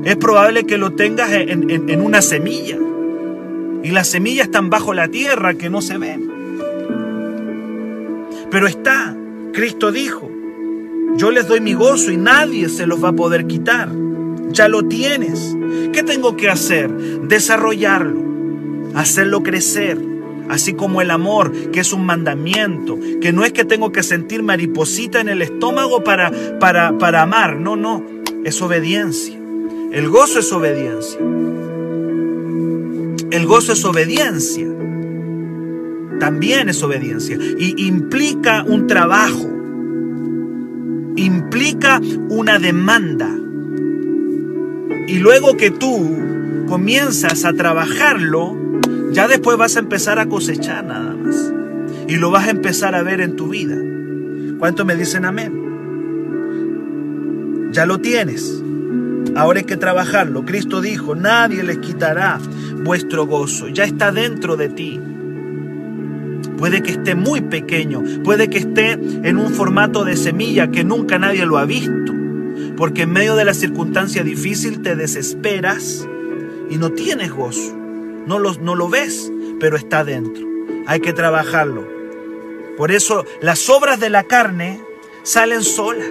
Es 0.06 0.16
probable 0.16 0.66
que 0.66 0.78
lo 0.78 0.94
tengas 0.94 1.34
en, 1.34 1.70
en 1.70 2.02
una 2.02 2.22
semilla. 2.22 2.78
Y 3.84 3.92
las 3.92 4.08
semillas 4.08 4.46
están 4.46 4.70
bajo 4.70 4.94
la 4.94 5.10
tierra 5.10 5.56
que 5.56 5.70
no 5.70 5.82
se 5.82 5.98
ven. 5.98 6.37
Pero 8.58 8.66
está, 8.66 9.16
Cristo 9.54 9.92
dijo, 9.92 10.32
yo 11.16 11.30
les 11.30 11.48
doy 11.48 11.62
mi 11.62 11.76
gozo 11.76 12.12
y 12.12 12.18
nadie 12.18 12.70
se 12.70 12.88
los 12.88 13.04
va 13.04 13.10
a 13.10 13.16
poder 13.16 13.46
quitar. 13.46 13.92
Ya 14.50 14.68
lo 14.68 14.88
tienes. 14.88 15.56
¿Qué 15.94 16.02
tengo 16.02 16.36
que 16.36 16.50
hacer? 16.50 16.92
Desarrollarlo, 17.28 18.20
hacerlo 18.96 19.44
crecer, 19.44 20.00
así 20.50 20.74
como 20.74 21.04
el 21.04 21.12
amor, 21.12 21.52
que 21.72 21.82
es 21.82 21.94
un 21.94 22.04
mandamiento, 22.08 22.98
que 23.22 23.32
no 23.32 23.46
es 23.46 23.54
que 23.54 23.64
tengo 23.64 23.92
que 23.92 24.02
sentir 24.02 24.42
mariposita 24.42 25.22
en 25.22 25.30
el 25.30 25.44
estómago 25.44 26.04
para, 26.04 26.32
para, 26.60 26.98
para 26.98 27.22
amar, 27.22 27.58
no, 27.58 27.76
no, 27.76 28.04
es 28.44 28.60
obediencia. 28.64 29.40
El 29.92 30.10
gozo 30.10 30.40
es 30.40 30.52
obediencia. 30.52 31.20
El 33.30 33.46
gozo 33.46 33.74
es 33.74 33.86
obediencia. 33.86 34.68
También 36.20 36.70
es 36.70 36.82
obediencia. 36.84 37.38
Y 37.58 37.88
implica 37.88 38.64
un 38.64 38.88
trabajo. 38.88 39.50
Implica 41.16 42.02
una 42.30 42.60
demanda. 42.60 43.30
Y 45.08 45.20
luego 45.20 45.56
que 45.58 45.72
tú 45.72 46.18
comienzas 46.68 47.46
a 47.46 47.54
trabajarlo, 47.54 48.58
ya 49.12 49.28
después 49.28 49.58
vas 49.58 49.78
a 49.78 49.80
empezar 49.80 50.20
a 50.20 50.28
cosechar 50.28 50.86
nada 50.86 51.16
más. 51.16 51.54
Y 52.08 52.18
lo 52.18 52.32
vas 52.32 52.48
a 52.48 52.52
empezar 52.52 52.96
a 52.96 53.04
ver 53.04 53.22
en 53.22 53.36
tu 53.36 53.50
vida. 53.50 53.78
¿Cuánto 54.60 54.86
me 54.86 54.96
dicen 54.96 55.26
amén? 55.26 55.68
Ya 57.72 57.86
lo 57.86 58.00
tienes. 58.00 58.64
Ahora 59.36 59.60
hay 59.60 59.66
que 59.66 59.78
trabajarlo. 59.78 60.46
Cristo 60.46 60.82
dijo, 60.82 61.16
nadie 61.16 61.64
les 61.64 61.78
quitará 61.78 62.40
vuestro 62.84 63.28
gozo. 63.28 63.68
Ya 63.68 63.84
está 63.84 64.12
dentro 64.12 64.58
de 64.58 64.70
ti. 64.70 65.00
Puede 66.58 66.82
que 66.82 66.92
esté 66.92 67.16
muy 67.16 67.42
pequeño, 67.42 68.04
puede 68.24 68.50
que 68.50 68.58
esté 68.58 68.94
en 68.94 69.38
un 69.38 69.54
formato 69.54 70.04
de 70.04 70.18
semilla 70.18 70.72
que 70.72 70.84
nunca 70.84 71.20
nadie 71.20 71.46
lo 71.46 71.58
ha 71.58 71.66
visto. 71.66 72.14
Porque 72.76 73.04
en 73.04 73.12
medio 73.12 73.36
de 73.36 73.46
la 73.46 73.54
circunstancia 73.54 74.24
difícil 74.24 74.82
te 74.82 74.96
desesperas 74.96 76.08
y 76.70 76.78
no 76.78 76.92
tienes 76.92 77.32
gozo. 77.32 77.76
No 78.26 78.40
lo, 78.40 78.54
no 78.56 78.76
lo 78.76 78.90
ves, 78.90 79.32
pero 79.60 79.78
está 79.78 80.04
dentro. 80.04 80.44
Hay 80.88 81.00
que 81.00 81.14
trabajarlo. 81.14 81.88
Por 82.78 82.92
eso 82.92 83.26
las 83.42 83.70
obras 83.70 84.00
de 84.00 84.10
la 84.10 84.24
carne 84.24 84.82
salen 85.24 85.64
solas. 85.64 86.08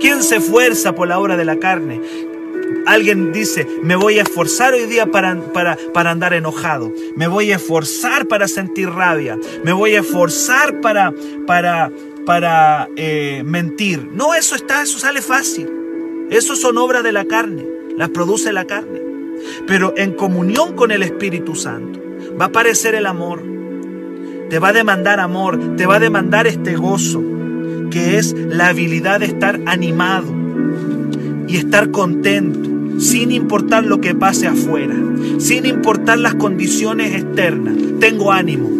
¿Quién 0.00 0.22
se 0.22 0.36
esfuerza 0.36 0.94
por 0.94 1.08
la 1.08 1.18
obra 1.18 1.36
de 1.36 1.44
la 1.44 1.58
carne? 1.58 2.00
Alguien 2.86 3.32
dice, 3.32 3.66
me 3.82 3.96
voy 3.96 4.18
a 4.18 4.22
esforzar 4.22 4.74
hoy 4.74 4.84
día 4.84 5.06
para, 5.06 5.40
para, 5.52 5.78
para, 5.94 6.10
andar 6.10 6.34
enojado. 6.34 6.92
Me 7.16 7.26
voy 7.26 7.50
a 7.50 7.56
esforzar 7.56 8.26
para 8.26 8.46
sentir 8.46 8.90
rabia. 8.90 9.38
Me 9.64 9.72
voy 9.72 9.94
a 9.94 10.00
esforzar 10.00 10.80
para, 10.80 11.14
para, 11.46 11.90
para 12.26 12.88
eh, 12.96 13.42
mentir. 13.44 14.10
No, 14.12 14.34
eso 14.34 14.54
está, 14.54 14.82
eso 14.82 14.98
sale 14.98 15.22
fácil. 15.22 15.68
Eso 16.30 16.56
son 16.56 16.76
obras 16.76 17.02
de 17.02 17.12
la 17.12 17.24
carne. 17.24 17.64
Las 17.96 18.10
produce 18.10 18.52
la 18.52 18.66
carne. 18.66 19.00
Pero 19.66 19.94
en 19.96 20.12
comunión 20.12 20.74
con 20.74 20.90
el 20.90 21.02
Espíritu 21.02 21.54
Santo 21.54 22.00
va 22.38 22.46
a 22.46 22.48
aparecer 22.48 22.94
el 22.94 23.06
amor. 23.06 23.42
Te 24.50 24.58
va 24.58 24.68
a 24.68 24.72
demandar 24.74 25.20
amor. 25.20 25.76
Te 25.76 25.86
va 25.86 25.96
a 25.96 26.00
demandar 26.00 26.46
este 26.46 26.76
gozo. 26.76 27.22
Que 27.90 28.18
es 28.18 28.34
la 28.34 28.68
habilidad 28.68 29.20
de 29.20 29.26
estar 29.26 29.58
animado 29.64 30.43
y 31.48 31.56
estar 31.56 31.90
contento, 31.90 32.70
sin 32.98 33.32
importar 33.32 33.84
lo 33.84 34.00
que 34.00 34.14
pase 34.14 34.46
afuera, 34.46 34.94
sin 35.38 35.66
importar 35.66 36.18
las 36.18 36.34
condiciones 36.34 37.14
externas. 37.14 37.74
Tengo 38.00 38.32
ánimo. 38.32 38.70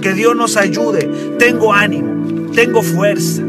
Que 0.00 0.12
Dios 0.12 0.36
nos 0.36 0.56
ayude. 0.56 1.10
Tengo 1.38 1.72
ánimo. 1.72 2.50
Tengo 2.54 2.82
fuerza. 2.82 3.42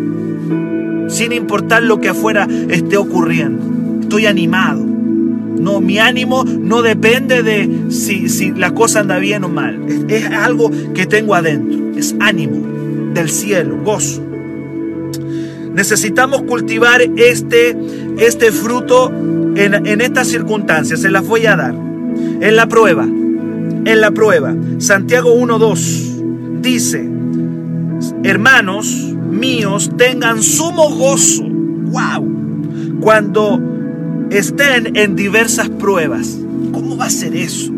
Sin 1.08 1.32
importar 1.32 1.84
lo 1.84 2.00
que 2.00 2.10
afuera 2.10 2.48
esté 2.70 2.98
ocurriendo. 2.98 4.02
Estoy 4.02 4.26
animado. 4.26 4.84
No, 4.84 5.82
mi 5.82 6.00
ánimo 6.00 6.44
no 6.44 6.82
depende 6.82 7.42
de 7.42 7.90
si, 7.90 8.30
si 8.30 8.52
la 8.52 8.74
cosa 8.74 9.02
anda 9.02 9.20
bien 9.20 9.44
o 9.44 9.50
mal. 9.50 9.86
Es, 9.88 10.24
es 10.24 10.32
algo 10.32 10.72
que 10.94 11.06
tengo 11.06 11.36
adentro. 11.36 11.98
Es 11.98 12.16
ánimo 12.20 13.14
del 13.14 13.30
cielo, 13.30 13.78
gozo. 13.84 14.22
Necesitamos 15.74 16.44
cultivar 16.44 17.02
este, 17.18 17.76
este 18.18 18.52
fruto 18.52 19.12
en, 19.12 19.86
en 19.86 20.02
estas 20.02 20.28
circunstancias. 20.28 21.02
Se 21.02 21.10
las 21.10 21.26
voy 21.26 21.46
a 21.46 21.56
dar. 21.56 21.74
En 21.74 22.56
la 22.56 22.68
prueba. 22.68 23.04
En 23.04 24.02
la 24.02 24.12
prueba. 24.12 24.56
Santiago 24.80 25.36
1.2 25.36 26.62
dice, 26.62 27.08
hermanos 28.24 28.88
míos, 29.30 29.92
tengan 29.98 30.42
sumo 30.42 30.90
gozo. 30.90 31.44
¡Wow! 31.48 33.00
Cuando 33.00 33.62
estén 34.32 34.96
en 34.96 35.16
diversas 35.16 35.70
pruebas. 35.70 36.38
¿Cómo 36.72 36.98
va 36.98 37.06
a 37.06 37.10
ser 37.10 37.36
eso? 37.36 37.72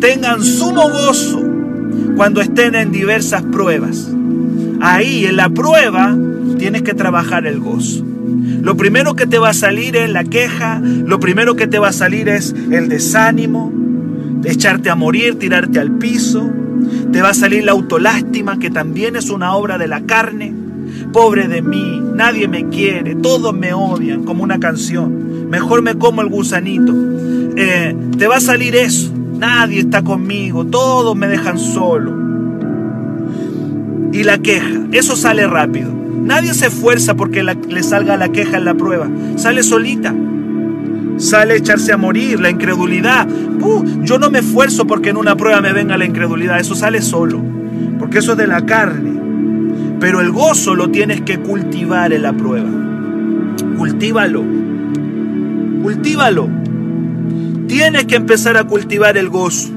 Tengan 0.00 0.42
sumo 0.42 0.88
gozo 0.88 1.42
cuando 2.16 2.40
estén 2.40 2.74
en 2.74 2.90
diversas 2.90 3.42
pruebas. 3.42 4.08
Ahí 4.80 5.26
en 5.26 5.36
la 5.36 5.48
prueba 5.50 6.16
tienes 6.58 6.82
que 6.82 6.94
trabajar 6.94 7.46
el 7.46 7.60
gozo. 7.60 8.04
Lo 8.62 8.76
primero 8.76 9.16
que 9.16 9.26
te 9.26 9.38
va 9.38 9.50
a 9.50 9.54
salir 9.54 9.96
es 9.96 10.08
la 10.08 10.22
queja, 10.22 10.80
lo 10.80 11.18
primero 11.18 11.56
que 11.56 11.66
te 11.66 11.80
va 11.80 11.88
a 11.88 11.92
salir 11.92 12.28
es 12.28 12.54
el 12.70 12.88
desánimo, 12.88 13.72
echarte 14.44 14.88
a 14.88 14.94
morir, 14.94 15.36
tirarte 15.36 15.80
al 15.80 15.98
piso, 15.98 16.48
te 17.10 17.22
va 17.22 17.30
a 17.30 17.34
salir 17.34 17.64
la 17.64 17.72
autolástima, 17.72 18.60
que 18.60 18.70
también 18.70 19.16
es 19.16 19.30
una 19.30 19.56
obra 19.56 19.78
de 19.78 19.88
la 19.88 20.02
carne. 20.02 20.54
Pobre 21.12 21.48
de 21.48 21.60
mí, 21.60 22.00
nadie 22.14 22.46
me 22.46 22.68
quiere, 22.68 23.16
todos 23.16 23.52
me 23.52 23.74
odian, 23.74 24.22
como 24.22 24.44
una 24.44 24.60
canción. 24.60 25.50
Mejor 25.50 25.82
me 25.82 25.96
como 25.96 26.22
el 26.22 26.28
gusanito. 26.28 26.94
Eh, 27.56 27.96
te 28.16 28.28
va 28.28 28.36
a 28.36 28.40
salir 28.40 28.76
eso, 28.76 29.12
nadie 29.38 29.80
está 29.80 30.02
conmigo, 30.02 30.64
todos 30.66 31.16
me 31.16 31.26
dejan 31.26 31.58
solo. 31.58 32.12
Y 34.12 34.22
la 34.22 34.38
queja, 34.38 34.86
eso 34.92 35.16
sale 35.16 35.48
rápido. 35.48 36.01
Nadie 36.22 36.54
se 36.54 36.66
esfuerza 36.66 37.14
porque 37.14 37.42
le 37.42 37.82
salga 37.82 38.16
la 38.16 38.30
queja 38.30 38.58
en 38.58 38.64
la 38.64 38.74
prueba. 38.74 39.10
Sale 39.36 39.62
solita. 39.62 40.14
Sale 41.16 41.56
echarse 41.56 41.92
a 41.92 41.96
morir, 41.96 42.40
la 42.40 42.50
incredulidad. 42.50 43.28
Yo 44.02 44.18
no 44.18 44.30
me 44.30 44.38
esfuerzo 44.40 44.86
porque 44.86 45.10
en 45.10 45.16
una 45.16 45.36
prueba 45.36 45.60
me 45.60 45.72
venga 45.72 45.96
la 45.96 46.04
incredulidad. 46.04 46.60
Eso 46.60 46.74
sale 46.74 47.02
solo. 47.02 47.42
Porque 47.98 48.18
eso 48.18 48.32
es 48.32 48.38
de 48.38 48.46
la 48.46 48.64
carne. 48.64 49.20
Pero 50.00 50.20
el 50.20 50.30
gozo 50.30 50.74
lo 50.74 50.90
tienes 50.90 51.20
que 51.20 51.38
cultivar 51.38 52.12
en 52.12 52.22
la 52.22 52.32
prueba. 52.32 52.68
Cultívalo. 53.76 54.44
Cultívalo. 55.82 56.48
Tienes 57.66 58.04
que 58.06 58.16
empezar 58.16 58.56
a 58.56 58.64
cultivar 58.64 59.16
el 59.16 59.28
gozo 59.28 59.70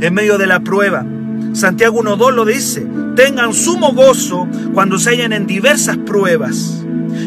en 0.00 0.14
medio 0.14 0.38
de 0.38 0.46
la 0.46 0.60
prueba. 0.60 1.04
Santiago 1.52 2.02
1.2 2.02 2.32
lo 2.32 2.44
dice, 2.44 2.86
tengan 3.14 3.52
sumo 3.52 3.92
gozo 3.92 4.48
cuando 4.72 4.98
se 4.98 5.10
hallen 5.10 5.32
en 5.32 5.46
diversas 5.46 5.98
pruebas. 5.98 6.84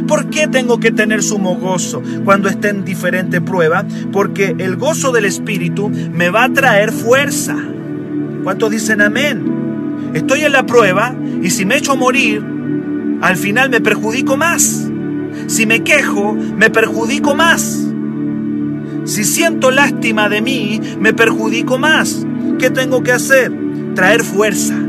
¿Por 0.08 0.30
qué 0.30 0.48
tengo 0.48 0.80
que 0.80 0.92
tener 0.92 1.24
sumo 1.24 1.56
gozo 1.56 2.02
cuando 2.24 2.50
esté 2.50 2.70
en 2.70 2.86
diferente 2.86 3.42
prueba? 3.42 3.86
Porque 4.12 4.56
el 4.58 4.76
gozo 4.76 5.12
del 5.12 5.26
Espíritu 5.26 5.90
me 5.90 6.30
va 6.30 6.46
a 6.46 6.54
traer 6.54 6.92
fuerza. 6.92 7.56
¿Cuántos 8.44 8.72
dicen 8.72 9.02
amén? 9.02 10.12
Estoy 10.14 10.42
en 10.42 10.54
la 10.54 10.66
prueba 10.66 11.16
y 11.42 11.50
si 11.50 11.66
me 11.66 11.78
echo 11.78 11.96
morir, 11.96 12.44
al 13.22 13.38
final 13.38 13.70
me 13.70 13.82
perjudico 13.82 14.38
más. 14.38 14.90
Si 15.48 15.66
me 15.66 15.84
quejo, 15.84 16.34
me 16.34 16.70
perjudico 16.70 17.36
más. 17.36 17.88
Si 19.06 19.24
siento 19.24 19.72
lástima 19.72 20.30
de 20.30 20.42
mí, 20.42 20.82
me 21.00 21.14
perjudico 21.14 21.78
más. 21.78 22.26
¿Qué 22.58 22.70
tengo 22.70 23.04
que 23.04 23.12
hacer? 23.12 23.52
Traer 23.94 24.24
fuerza 24.24 24.85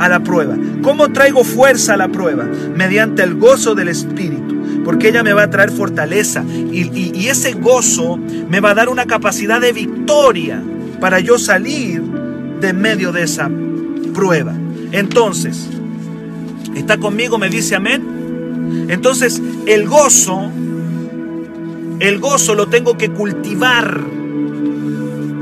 a 0.00 0.08
la 0.08 0.20
prueba. 0.20 0.56
¿Cómo 0.82 1.12
traigo 1.12 1.44
fuerza 1.44 1.94
a 1.94 1.96
la 1.98 2.08
prueba? 2.08 2.48
Mediante 2.74 3.22
el 3.22 3.34
gozo 3.34 3.74
del 3.74 3.88
Espíritu. 3.88 4.82
Porque 4.82 5.08
ella 5.10 5.22
me 5.22 5.34
va 5.34 5.42
a 5.42 5.50
traer 5.50 5.70
fortaleza. 5.70 6.42
Y, 6.42 7.12
y 7.14 7.28
ese 7.28 7.52
gozo 7.52 8.16
me 8.16 8.60
va 8.60 8.70
a 8.70 8.74
dar 8.74 8.88
una 8.88 9.04
capacidad 9.04 9.60
de 9.60 9.72
victoria 9.72 10.62
para 11.00 11.20
yo 11.20 11.38
salir 11.38 12.02
de 12.60 12.72
medio 12.72 13.12
de 13.12 13.24
esa 13.24 13.50
prueba. 14.14 14.54
Entonces, 14.90 15.68
¿está 16.74 16.96
conmigo? 16.96 17.38
Me 17.38 17.50
dice 17.50 17.76
amén. 17.76 18.86
Entonces, 18.88 19.42
el 19.66 19.86
gozo, 19.86 20.50
el 22.00 22.18
gozo 22.18 22.54
lo 22.54 22.68
tengo 22.68 22.96
que 22.96 23.10
cultivar 23.10 24.00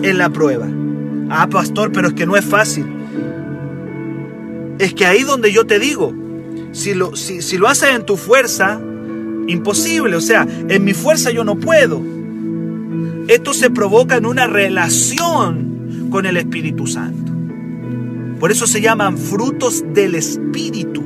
en 0.02 0.18
la 0.18 0.30
prueba. 0.30 0.66
Ah, 1.30 1.46
pastor, 1.48 1.92
pero 1.92 2.08
es 2.08 2.14
que 2.14 2.26
no 2.26 2.36
es 2.36 2.44
fácil. 2.44 2.97
Es 4.78 4.94
que 4.94 5.06
ahí 5.06 5.24
donde 5.24 5.52
yo 5.52 5.66
te 5.66 5.78
digo, 5.78 6.14
si 6.72 6.94
lo, 6.94 7.16
si, 7.16 7.56
lo 7.56 7.68
haces 7.68 7.90
en 7.94 8.06
tu 8.06 8.16
fuerza, 8.16 8.80
imposible. 9.48 10.16
O 10.16 10.20
sea, 10.20 10.46
en 10.68 10.84
mi 10.84 10.94
fuerza 10.94 11.30
yo 11.30 11.44
no 11.44 11.56
puedo. 11.56 12.00
Esto 13.26 13.52
se 13.52 13.70
provoca 13.70 14.16
en 14.16 14.26
una 14.26 14.46
relación 14.46 16.08
con 16.10 16.26
el 16.26 16.36
Espíritu 16.36 16.86
Santo. 16.86 17.32
Por 18.38 18.52
eso 18.52 18.66
se 18.66 18.80
llaman 18.80 19.18
frutos 19.18 19.84
del 19.92 20.14
Espíritu. 20.14 21.02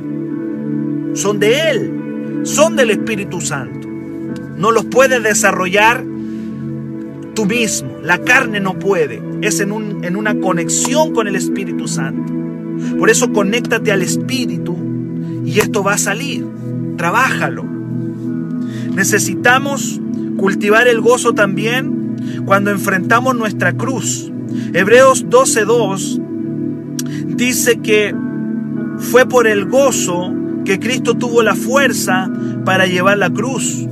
Son 1.13 1.39
de 1.39 1.69
Él, 1.71 2.41
son 2.43 2.75
del 2.75 2.91
Espíritu 2.91 3.41
Santo. 3.41 3.87
No 4.57 4.71
los 4.71 4.85
puedes 4.85 5.21
desarrollar 5.23 6.03
tú 7.33 7.45
mismo. 7.45 7.97
La 8.03 8.19
carne 8.19 8.59
no 8.59 8.77
puede. 8.77 9.21
Es 9.41 9.59
en, 9.59 9.71
un, 9.71 10.03
en 10.03 10.15
una 10.15 10.39
conexión 10.39 11.13
con 11.13 11.27
el 11.27 11.35
Espíritu 11.35 11.87
Santo. 11.87 12.42
Por 12.97 13.09
eso 13.09 13.31
conéctate 13.31 13.91
al 13.91 14.01
Espíritu 14.01 14.75
y 15.45 15.59
esto 15.59 15.83
va 15.83 15.93
a 15.93 15.97
salir. 15.97 16.45
Trabájalo. 16.97 17.63
Necesitamos 18.95 19.99
cultivar 20.37 20.87
el 20.87 21.01
gozo 21.01 21.33
también 21.33 22.43
cuando 22.45 22.71
enfrentamos 22.71 23.35
nuestra 23.35 23.73
cruz. 23.73 24.31
Hebreos 24.73 25.25
12.2 25.27 26.21
dice 27.35 27.79
que 27.79 28.15
fue 28.99 29.27
por 29.27 29.47
el 29.47 29.65
gozo 29.65 30.33
que 30.65 30.79
Cristo 30.79 31.15
tuvo 31.15 31.41
la 31.43 31.55
fuerza 31.55 32.31
para 32.63 32.85
llevar 32.85 33.17
la 33.17 33.29
cruz. 33.29 33.85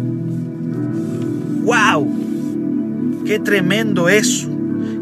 ¡Wow! 1.64 3.24
¡Qué 3.26 3.40
tremendo 3.40 4.10
eso! 4.10 4.51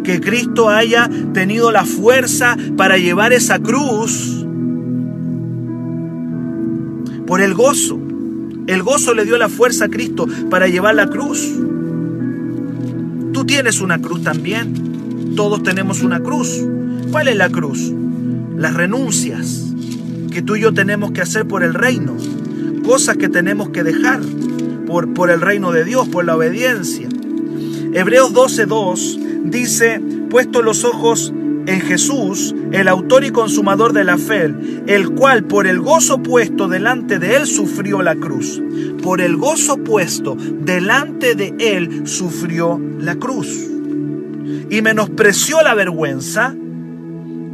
Que 0.03 0.19
Cristo 0.21 0.69
haya 0.69 1.09
tenido 1.33 1.71
la 1.71 1.85
fuerza 1.85 2.57
para 2.77 2.97
llevar 2.97 3.33
esa 3.33 3.59
cruz 3.59 4.45
por 7.29 7.41
el 7.41 7.53
gozo. 7.53 7.99
El 8.65 8.81
gozo 8.81 9.13
le 9.13 9.23
dio 9.23 9.37
la 9.37 9.49
fuerza 9.49 9.85
a 9.85 9.89
Cristo 9.89 10.27
para 10.49 10.67
llevar 10.67 10.95
la 10.95 11.07
cruz. 11.09 11.47
Tú 13.33 13.45
tienes 13.45 13.81
una 13.81 14.01
cruz 14.01 14.23
también. 14.23 15.35
Todos 15.35 15.61
tenemos 15.61 16.01
una 16.01 16.21
cruz. 16.21 16.65
¿Cuál 17.11 17.27
es 17.27 17.37
la 17.37 17.49
cruz? 17.49 17.93
Las 18.57 18.73
renuncias 18.73 19.67
que 20.31 20.41
tú 20.41 20.55
y 20.55 20.61
yo 20.61 20.73
tenemos 20.73 21.11
que 21.11 21.21
hacer 21.21 21.47
por 21.47 21.63
el 21.63 21.73
reino. 21.75 22.17
Cosas 22.83 23.17
que 23.17 23.29
tenemos 23.29 23.69
que 23.69 23.83
dejar 23.83 24.21
por, 24.87 25.13
por 25.13 25.29
el 25.29 25.41
reino 25.41 25.71
de 25.71 25.85
Dios, 25.85 26.07
por 26.07 26.25
la 26.25 26.35
obediencia. 26.35 27.07
Hebreos 27.93 28.33
12.2 28.33 29.28
dice, 29.43 30.01
puesto 30.29 30.61
los 30.61 30.83
ojos 30.83 31.33
en 31.65 31.81
Jesús, 31.81 32.55
el 32.71 32.87
autor 32.87 33.23
y 33.23 33.29
consumador 33.29 33.93
de 33.93 34.03
la 34.03 34.17
fe, 34.17 34.53
el 34.87 35.11
cual 35.11 35.43
por 35.43 35.67
el 35.67 35.79
gozo 35.79 36.21
puesto 36.23 36.67
delante 36.67 37.19
de 37.19 37.35
él 37.35 37.45
sufrió 37.45 38.01
la 38.01 38.15
cruz. 38.15 38.61
Por 39.03 39.21
el 39.21 39.37
gozo 39.37 39.77
puesto 39.77 40.35
delante 40.35 41.35
de 41.35 41.53
él 41.59 42.07
sufrió 42.07 42.81
la 42.99 43.15
cruz. 43.15 43.47
Y 44.69 44.81
menospreció 44.81 45.61
la 45.61 45.75
vergüenza 45.75 46.55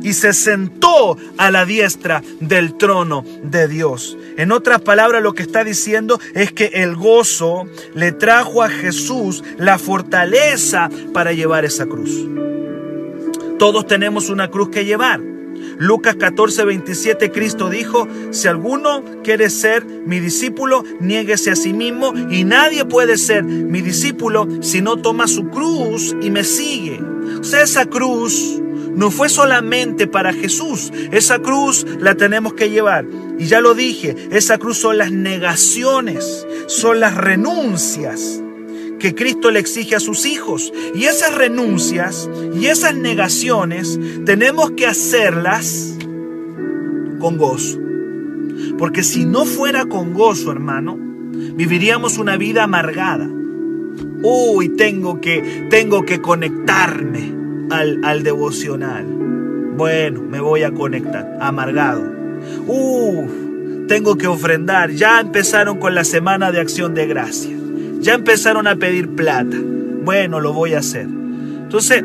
y 0.05 0.13
se 0.13 0.33
sentó 0.33 1.17
a 1.37 1.49
la 1.49 1.65
diestra 1.65 2.21
del 2.39 2.77
trono 2.77 3.25
de 3.41 3.67
Dios. 3.67 4.15
En 4.37 4.51
otras 4.51 4.81
palabras, 4.81 5.23
lo 5.23 5.33
que 5.33 5.41
está 5.41 5.63
diciendo 5.63 6.19
es 6.35 6.51
que 6.51 6.65
el 6.75 6.95
gozo 6.95 7.65
le 7.95 8.11
trajo 8.11 8.61
a 8.61 8.69
Jesús 8.69 9.43
la 9.57 9.79
fortaleza 9.79 10.91
para 11.11 11.33
llevar 11.33 11.65
esa 11.65 11.87
cruz. 11.87 12.11
Todos 13.57 13.87
tenemos 13.87 14.29
una 14.29 14.51
cruz 14.51 14.69
que 14.69 14.85
llevar. 14.85 15.21
Lucas 15.79 16.17
14, 16.17 16.65
27, 16.65 17.31
Cristo 17.31 17.71
dijo, 17.71 18.07
si 18.29 18.47
alguno 18.47 19.03
quiere 19.23 19.49
ser 19.49 19.85
mi 19.85 20.19
discípulo, 20.19 20.83
niéguese 20.99 21.49
a 21.49 21.55
sí 21.55 21.73
mismo 21.73 22.13
y 22.29 22.43
nadie 22.43 22.85
puede 22.85 23.17
ser 23.17 23.43
mi 23.43 23.81
discípulo 23.81 24.47
si 24.61 24.81
no 24.81 24.97
toma 24.97 25.27
su 25.27 25.49
cruz 25.49 26.15
y 26.21 26.29
me 26.29 26.43
sigue. 26.43 27.01
O 27.39 27.43
sea, 27.43 27.63
esa 27.63 27.87
cruz 27.87 28.61
no 28.95 29.11
fue 29.11 29.29
solamente 29.29 30.07
para 30.07 30.33
Jesús, 30.33 30.91
esa 31.11 31.39
cruz 31.39 31.85
la 31.99 32.15
tenemos 32.15 32.53
que 32.53 32.69
llevar. 32.69 33.05
Y 33.37 33.45
ya 33.45 33.59
lo 33.59 33.73
dije, 33.73 34.15
esa 34.31 34.57
cruz 34.57 34.77
son 34.77 34.97
las 34.97 35.11
negaciones, 35.11 36.47
son 36.67 36.99
las 37.01 37.15
renuncias 37.15 38.41
que 38.99 39.13
Cristo 39.13 39.51
le 39.51 39.59
exige 39.59 39.95
a 39.95 39.99
sus 39.99 40.25
hijos. 40.25 40.71
Y 40.93 41.05
esas 41.05 41.35
renuncias 41.35 42.29
y 42.53 42.67
esas 42.67 42.95
negaciones 42.95 43.99
tenemos 44.25 44.71
que 44.71 44.87
hacerlas 44.87 45.97
con 47.19 47.37
gozo. 47.37 47.77
Porque 48.77 49.03
si 49.03 49.25
no 49.25 49.45
fuera 49.45 49.85
con 49.85 50.13
gozo, 50.13 50.51
hermano, 50.51 50.97
viviríamos 50.97 52.17
una 52.17 52.37
vida 52.37 52.63
amargada. 52.63 53.29
Uy, 54.23 54.69
tengo 54.69 55.19
que, 55.19 55.67
tengo 55.69 56.05
que 56.05 56.21
conectarme 56.21 57.44
al, 57.69 58.03
al 58.03 58.23
devocional. 58.23 59.05
Bueno, 59.05 60.21
me 60.21 60.39
voy 60.39 60.63
a 60.63 60.71
conectar, 60.71 61.37
amargado. 61.41 62.01
Uh, 62.67 63.27
tengo 63.87 64.17
que 64.17 64.27
ofrendar. 64.27 64.91
Ya 64.91 65.19
empezaron 65.19 65.79
con 65.79 65.95
la 65.95 66.03
semana 66.03 66.51
de 66.51 66.59
acción 66.59 66.93
de 66.93 67.07
gracia. 67.07 67.55
Ya 67.99 68.13
empezaron 68.13 68.67
a 68.67 68.75
pedir 68.75 69.09
plata. 69.15 69.57
Bueno, 70.03 70.39
lo 70.39 70.53
voy 70.53 70.73
a 70.73 70.79
hacer. 70.79 71.07
Entonces, 71.07 72.03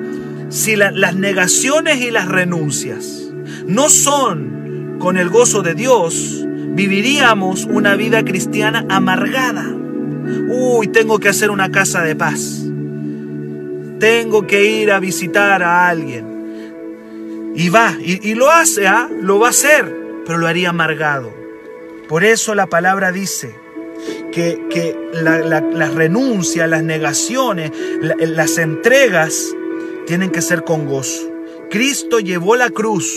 si 0.49 0.75
las 0.77 1.15
negaciones 1.15 2.01
y 2.01 2.11
las 2.11 2.27
renuncias 2.27 3.31
no 3.67 3.89
son 3.89 4.97
con 4.99 5.17
el 5.17 5.29
gozo 5.29 5.63
de 5.63 5.75
Dios, 5.75 6.45
viviríamos 6.75 7.67
una 7.67 7.95
vida 7.97 8.25
cristiana 8.25 8.85
amargada. 8.89 9.67
Uy, 10.49 10.89
tengo 10.89 11.19
que 11.19 11.29
hacer 11.29 11.51
una 11.51 11.71
casa 11.71 12.03
de 12.03 12.17
paz. 12.17 12.70
Tengo 14.01 14.47
que 14.47 14.65
ir 14.65 14.91
a 14.91 14.99
visitar 14.99 15.63
a 15.63 15.89
alguien. 15.89 17.53
Y 17.55 17.69
va, 17.69 17.97
y, 18.01 18.35
lo 18.35 18.51
hace, 18.51 18.87
¿ah? 18.87 19.09
lo 19.21 19.39
va 19.39 19.49
a 19.49 19.51
hacer, 19.51 19.85
pero 20.27 20.39
lo 20.39 20.47
haría 20.47 20.71
amargado. 20.71 21.33
Por 22.09 22.25
eso 22.25 22.55
la 22.55 22.67
palabra 22.67 23.13
dice 23.13 23.55
que, 24.33 24.67
que 24.71 24.97
las 25.13 25.95
renuncias, 25.95 26.69
las 26.69 26.83
negaciones, 26.83 27.71
las 28.01 28.59
entregas 28.59 29.55
tienen 30.07 30.31
que 30.31 30.43
ser 30.43 30.65
con 30.65 30.87
gozo. 30.87 31.31
Cristo 31.71 32.19
llevó 32.19 32.57
la 32.57 32.71
cruz 32.71 33.13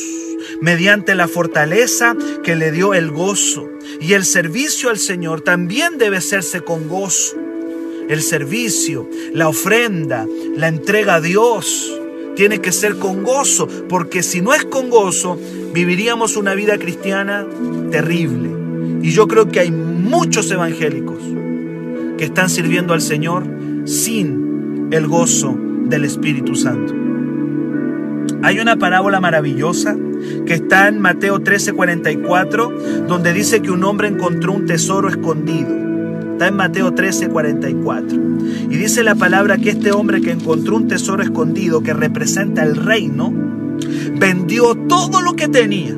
mediante 0.61 1.15
la 1.15 1.27
fortaleza 1.27 2.15
que 2.43 2.55
le 2.55 2.71
dio 2.71 2.93
el 2.93 3.09
gozo. 3.11 3.69
Y 3.99 4.13
el 4.13 4.25
servicio 4.25 4.89
al 4.89 4.97
Señor 4.97 5.41
también 5.41 5.97
debe 5.97 6.17
hacerse 6.17 6.61
con 6.61 6.87
gozo. 6.87 7.37
El 8.09 8.21
servicio, 8.21 9.09
la 9.33 9.47
ofrenda, 9.47 10.27
la 10.55 10.67
entrega 10.67 11.15
a 11.15 11.21
Dios 11.21 11.99
tiene 12.35 12.59
que 12.59 12.71
ser 12.71 12.97
con 12.97 13.23
gozo, 13.23 13.67
porque 13.87 14.23
si 14.23 14.41
no 14.41 14.53
es 14.53 14.65
con 14.65 14.89
gozo, 14.89 15.37
viviríamos 15.73 16.35
una 16.35 16.55
vida 16.55 16.77
cristiana 16.77 17.45
terrible. 17.91 18.49
Y 19.01 19.11
yo 19.11 19.27
creo 19.27 19.49
que 19.49 19.59
hay 19.59 19.71
muchos 19.71 20.49
evangélicos 20.51 21.19
que 22.17 22.25
están 22.25 22.49
sirviendo 22.49 22.93
al 22.93 23.01
Señor 23.01 23.43
sin 23.85 24.87
el 24.91 25.07
gozo 25.07 25.57
del 25.85 26.05
Espíritu 26.05 26.55
Santo. 26.55 26.93
Hay 28.41 28.59
una 28.59 28.77
parábola 28.77 29.19
maravillosa 29.19 29.95
que 30.45 30.53
está 30.53 30.87
en 30.87 30.99
Mateo 30.99 31.39
13:44, 31.39 33.07
donde 33.07 33.33
dice 33.33 33.61
que 33.61 33.71
un 33.71 33.83
hombre 33.83 34.07
encontró 34.07 34.53
un 34.53 34.65
tesoro 34.65 35.09
escondido. 35.09 35.92
Está 36.33 36.47
en 36.47 36.55
Mateo 36.55 36.93
13:44. 36.93 38.19
Y 38.69 38.75
dice 38.75 39.03
la 39.03 39.15
palabra 39.15 39.57
que 39.57 39.69
este 39.69 39.91
hombre 39.91 40.19
que 40.19 40.31
encontró 40.31 40.75
un 40.75 40.87
tesoro 40.87 41.21
escondido 41.21 41.83
que 41.83 41.93
representa 41.93 42.63
el 42.63 42.75
reino, 42.75 43.31
vendió 44.19 44.75
todo 44.75 45.21
lo 45.21 45.35
que 45.35 45.47
tenía. 45.47 45.95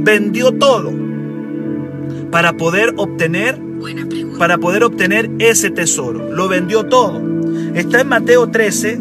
Vendió 0.00 0.52
todo 0.52 0.92
para 2.30 2.52
poder 2.54 2.94
obtener 2.96 3.60
para 4.38 4.58
poder 4.58 4.84
obtener 4.84 5.30
ese 5.38 5.70
tesoro. 5.70 6.32
Lo 6.32 6.48
vendió 6.48 6.86
todo. 6.86 7.22
Está 7.74 8.00
en 8.00 8.08
Mateo 8.08 8.48
13, 8.48 9.00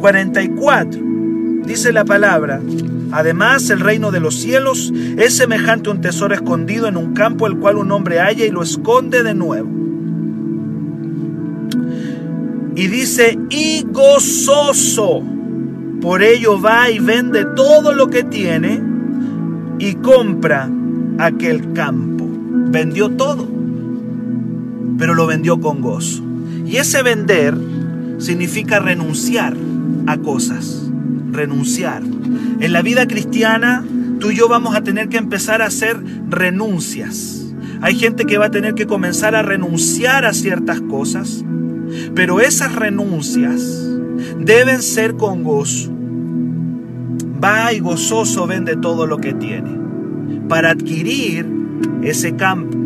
44. 0.00 1.00
Dice 1.66 1.92
la 1.92 2.04
palabra, 2.04 2.60
además 3.12 3.70
el 3.70 3.80
reino 3.80 4.10
de 4.10 4.20
los 4.20 4.36
cielos 4.36 4.92
es 5.16 5.36
semejante 5.36 5.88
a 5.88 5.92
un 5.92 6.00
tesoro 6.00 6.34
escondido 6.34 6.88
en 6.88 6.96
un 6.96 7.14
campo 7.14 7.46
el 7.46 7.56
cual 7.56 7.76
un 7.76 7.90
hombre 7.92 8.20
halla 8.20 8.44
y 8.44 8.50
lo 8.50 8.62
esconde 8.62 9.22
de 9.22 9.34
nuevo. 9.34 9.68
Y 12.76 12.86
dice, 12.86 13.38
y 13.50 13.84
gozoso, 13.90 15.22
por 16.00 16.22
ello 16.22 16.60
va 16.60 16.90
y 16.90 16.98
vende 16.98 17.44
todo 17.56 17.92
lo 17.92 18.08
que 18.08 18.22
tiene 18.22 18.82
y 19.78 19.94
compra 19.94 20.70
aquel 21.18 21.72
campo. 21.72 22.26
Vendió 22.70 23.10
todo, 23.10 23.48
pero 24.98 25.14
lo 25.14 25.26
vendió 25.26 25.60
con 25.60 25.80
gozo. 25.80 26.22
Y 26.64 26.76
ese 26.76 27.02
vender 27.02 27.56
significa 28.18 28.78
renunciar 28.78 29.56
a 30.06 30.16
cosas 30.18 30.89
renunciar. 31.32 32.02
En 32.60 32.72
la 32.72 32.82
vida 32.82 33.06
cristiana, 33.06 33.84
tú 34.18 34.30
y 34.30 34.36
yo 34.36 34.48
vamos 34.48 34.74
a 34.74 34.82
tener 34.82 35.08
que 35.08 35.16
empezar 35.16 35.62
a 35.62 35.66
hacer 35.66 35.96
renuncias. 36.28 37.52
Hay 37.82 37.94
gente 37.96 38.26
que 38.26 38.38
va 38.38 38.46
a 38.46 38.50
tener 38.50 38.74
que 38.74 38.86
comenzar 38.86 39.34
a 39.34 39.42
renunciar 39.42 40.24
a 40.24 40.34
ciertas 40.34 40.80
cosas, 40.82 41.44
pero 42.14 42.40
esas 42.40 42.74
renuncias 42.74 43.62
deben 44.38 44.82
ser 44.82 45.14
con 45.16 45.42
gozo. 45.42 45.90
Va 47.42 47.72
y 47.72 47.80
gozoso 47.80 48.46
vende 48.46 48.76
todo 48.76 49.06
lo 49.06 49.18
que 49.18 49.32
tiene 49.32 49.78
para 50.48 50.70
adquirir 50.70 51.46
ese 52.02 52.36
campo. 52.36 52.76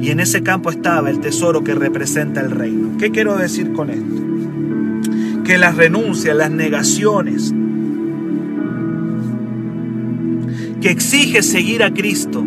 Y 0.00 0.10
en 0.10 0.20
ese 0.20 0.42
campo 0.42 0.70
estaba 0.70 1.10
el 1.10 1.20
tesoro 1.20 1.64
que 1.64 1.74
representa 1.74 2.40
el 2.40 2.50
reino. 2.50 2.98
¿Qué 2.98 3.10
quiero 3.10 3.36
decir 3.36 3.72
con 3.72 3.90
esto? 3.90 5.42
Que 5.44 5.58
las 5.58 5.76
renuncias, 5.76 6.36
las 6.36 6.50
negaciones, 6.50 7.52
que 10.80 10.90
exige 10.90 11.42
seguir 11.42 11.82
a 11.82 11.92
Cristo 11.92 12.44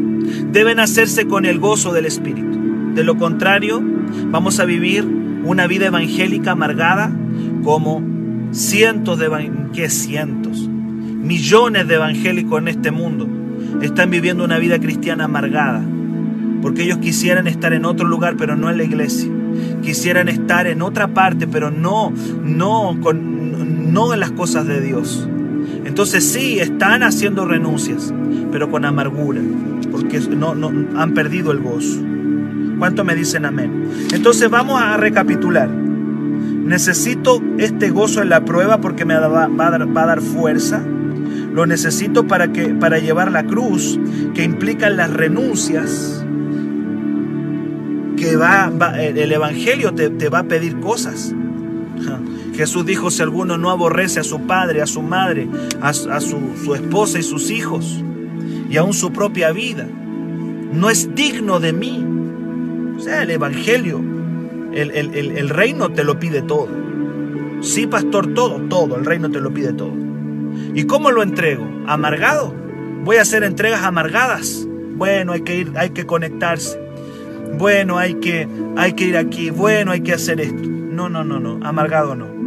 deben 0.52 0.80
hacerse 0.80 1.28
con 1.28 1.46
el 1.46 1.60
gozo 1.60 1.94
del 1.94 2.06
Espíritu. 2.06 2.60
De 2.94 3.04
lo 3.04 3.17
contrario, 3.17 3.82
vamos 4.28 4.60
a 4.60 4.65
vivir 4.65 5.04
una 5.44 5.67
vida 5.67 5.88
evangélica 5.88 6.52
amargada 6.52 7.12
como 7.63 8.04
cientos 8.52 9.20
de 9.20 9.52
¿qué 9.74 9.89
cientos? 9.89 10.67
Millones 10.67 11.88
de 11.88 11.96
evangélicos 11.96 12.62
en 12.62 12.67
este 12.67 12.91
mundo 12.91 13.28
están 13.82 14.10
viviendo 14.10 14.44
una 14.44 14.60
vida 14.60 14.80
cristiana 14.80 15.26
amargada 15.26 15.82
porque 16.62 16.84
ellos 16.84 17.00
quisieran 17.00 17.48
estar 17.48 17.74
en 17.74 17.86
otro 17.86 18.08
lugar 18.08 18.36
pero 18.38 18.56
no 18.56 18.70
en 18.70 18.78
la 18.78 18.84
iglesia. 18.84 19.32
Quisieran 19.82 20.30
estar 20.30 20.67
en 20.67 20.82
otra 20.82 21.08
parte 21.08 21.48
pero 21.48 21.72
no 21.72 22.13
no 22.44 22.98
con 23.02 23.94
no 23.94 24.13
en 24.13 24.20
las 24.20 24.32
cosas 24.32 24.67
de 24.67 24.82
Dios. 24.82 25.28
Entonces 25.91 26.23
sí, 26.23 26.58
están 26.58 27.04
haciendo 27.04 27.43
renuncias, 27.43 28.13
pero 28.49 28.71
con 28.71 28.86
amargura, 28.86 29.41
porque 29.91 30.21
no, 30.21 30.56
han 30.95 31.13
perdido 31.13 31.51
el 31.51 31.60
gozo. 31.60 31.99
¿Cuánto 32.80 33.04
me 33.04 33.13
dicen 33.13 33.45
amén? 33.45 33.89
Entonces 34.13 34.49
vamos 34.49 34.82
a 34.82 34.95
recapitular. 34.95 35.69
Necesito 35.69 37.43
este 37.58 37.89
gozo 37.89 38.21
en 38.21 38.30
la 38.30 38.45
prueba 38.45 38.80
porque 38.80 39.04
me 39.04 39.15
va, 39.15 39.43
a, 39.43 39.49
dar, 39.49 39.82
a, 39.82 39.86
dar, 39.86 40.21
fuerza. 40.21 40.82
Lo 41.51 41.65
necesito 41.65 42.25
para, 42.25 42.54
que, 42.54 42.69
para 42.69 42.99
llevar 42.99 43.30
la 43.30 43.43
cruz, 43.43 43.99
que 44.34 44.45
implica 44.45 44.89
las 44.89 45.12
renuncias. 45.12 46.25
Que 48.15 48.38
va, 48.38 48.69
va 48.69 48.97
el 48.97 49.30
Evangelio 49.30 49.93
te 49.93 50.30
va 50.30 50.39
a 50.39 50.43
pedir 50.43 50.80
cosas. 50.80 51.36
Jesús 52.53 52.85
dijo, 52.85 53.09
si 53.11 53.21
alguno 53.21 53.57
no 53.57 53.69
aborrece 53.69 54.19
a 54.19 54.23
su 54.23 54.41
padre, 54.41 54.81
a 54.81 54.87
su 54.87 55.01
madre, 55.01 55.47
a, 55.81 55.93
su, 55.93 56.75
esposa 56.75 57.19
y 57.19 57.23
sus 57.23 57.49
hijos, 57.49 58.03
y 58.69 58.77
aún 58.77 58.93
su 58.93 59.11
propia 59.11 59.51
vida, 59.51 59.87
no 60.73 60.89
es 60.89 61.15
digno 61.15 61.59
de 61.59 61.73
mí. 61.73 62.05
O 62.97 62.99
sea, 62.99 63.23
el 63.23 63.31
Evangelio, 63.31 64.01
el, 64.73 64.91
el, 64.91 65.49
reino 65.49 65.91
te 65.91 66.03
lo 66.03 66.19
pide 66.19 66.41
todo. 66.41 66.69
Sí, 67.61 67.87
pastor, 67.87 68.33
todo, 68.33 68.61
todo, 68.67 68.97
el 68.97 69.05
reino 69.05 69.31
te 69.31 69.39
lo 69.39 69.53
pide 69.53 69.73
todo. 69.73 69.93
¿Y 70.73 70.83
cómo 70.85 71.11
lo 71.11 71.23
entrego? 71.23 71.65
¿Amargado? 71.87 72.53
Voy 73.03 73.17
a 73.17 73.21
hacer 73.21 73.43
entregas 73.43 73.83
amargadas. 73.83 74.67
Bueno, 74.95 75.31
hay 75.31 75.41
que 75.41 75.57
ir, 75.57 75.71
hay 75.75 75.91
que 75.91 76.05
conectarse. 76.05 76.79
Bueno, 77.57 77.97
hay 77.97 78.15
que, 78.15 78.47
hay 78.77 78.93
que 78.93 79.05
ir 79.05 79.17
aquí. 79.17 79.49
Bueno, 79.49 79.91
hay 79.91 80.01
que 80.01 80.13
hacer 80.13 80.41
esto. 80.41 80.61
No, 80.69 81.09
no, 81.09 81.23
no, 81.23 81.39
no. 81.39 81.65
Amargado 81.65 82.15
no 82.15 82.40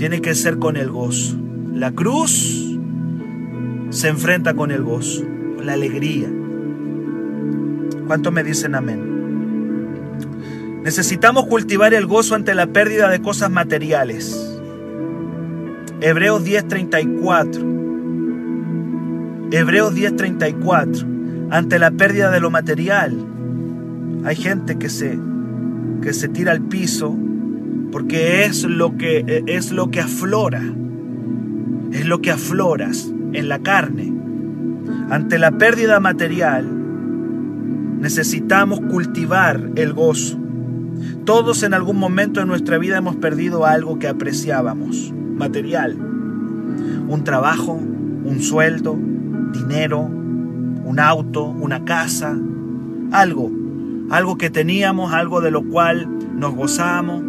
tiene 0.00 0.22
que 0.22 0.34
ser 0.34 0.58
con 0.58 0.78
el 0.78 0.90
gozo. 0.90 1.36
La 1.74 1.92
cruz 1.92 2.78
se 3.90 4.08
enfrenta 4.08 4.54
con 4.54 4.70
el 4.70 4.82
gozo, 4.82 5.26
la 5.62 5.74
alegría. 5.74 6.26
¿Cuántos 8.06 8.32
me 8.32 8.42
dicen 8.42 8.74
amén? 8.74 9.98
Necesitamos 10.82 11.44
cultivar 11.44 11.92
el 11.92 12.06
gozo 12.06 12.34
ante 12.34 12.54
la 12.54 12.68
pérdida 12.68 13.10
de 13.10 13.20
cosas 13.20 13.50
materiales. 13.50 14.58
Hebreos 16.00 16.46
10:34. 16.46 17.62
Hebreos 19.50 19.94
10:34. 19.94 21.06
Ante 21.50 21.78
la 21.78 21.90
pérdida 21.90 22.30
de 22.30 22.40
lo 22.40 22.50
material. 22.50 23.18
Hay 24.24 24.36
gente 24.36 24.78
que 24.78 24.88
se, 24.88 25.18
que 26.00 26.14
se 26.14 26.28
tira 26.28 26.52
al 26.52 26.62
piso 26.62 27.18
porque 27.90 28.44
es 28.44 28.64
lo 28.64 28.96
que, 28.96 29.44
es 29.46 29.72
lo 29.72 29.90
que 29.90 30.00
aflora. 30.00 30.62
Es 31.92 32.06
lo 32.06 32.20
que 32.20 32.30
afloras 32.30 33.12
en 33.32 33.48
la 33.48 33.60
carne. 33.60 34.12
Ante 35.10 35.38
la 35.38 35.52
pérdida 35.52 36.00
material 36.00 36.68
necesitamos 38.00 38.80
cultivar 38.80 39.70
el 39.76 39.92
gozo. 39.92 40.38
Todos 41.24 41.62
en 41.62 41.74
algún 41.74 41.98
momento 41.98 42.40
de 42.40 42.46
nuestra 42.46 42.78
vida 42.78 42.98
hemos 42.98 43.16
perdido 43.16 43.66
algo 43.66 43.98
que 43.98 44.08
apreciábamos 44.08 45.12
material. 45.12 45.96
Un 45.96 47.24
trabajo, 47.24 47.72
un 47.72 48.40
sueldo, 48.40 48.96
dinero, 49.52 50.00
un 50.02 50.98
auto, 50.98 51.44
una 51.44 51.84
casa, 51.84 52.36
algo, 53.12 53.50
algo 54.10 54.38
que 54.38 54.50
teníamos, 54.50 55.12
algo 55.12 55.40
de 55.40 55.50
lo 55.50 55.62
cual 55.64 56.08
nos 56.34 56.54
gozábamos. 56.54 57.22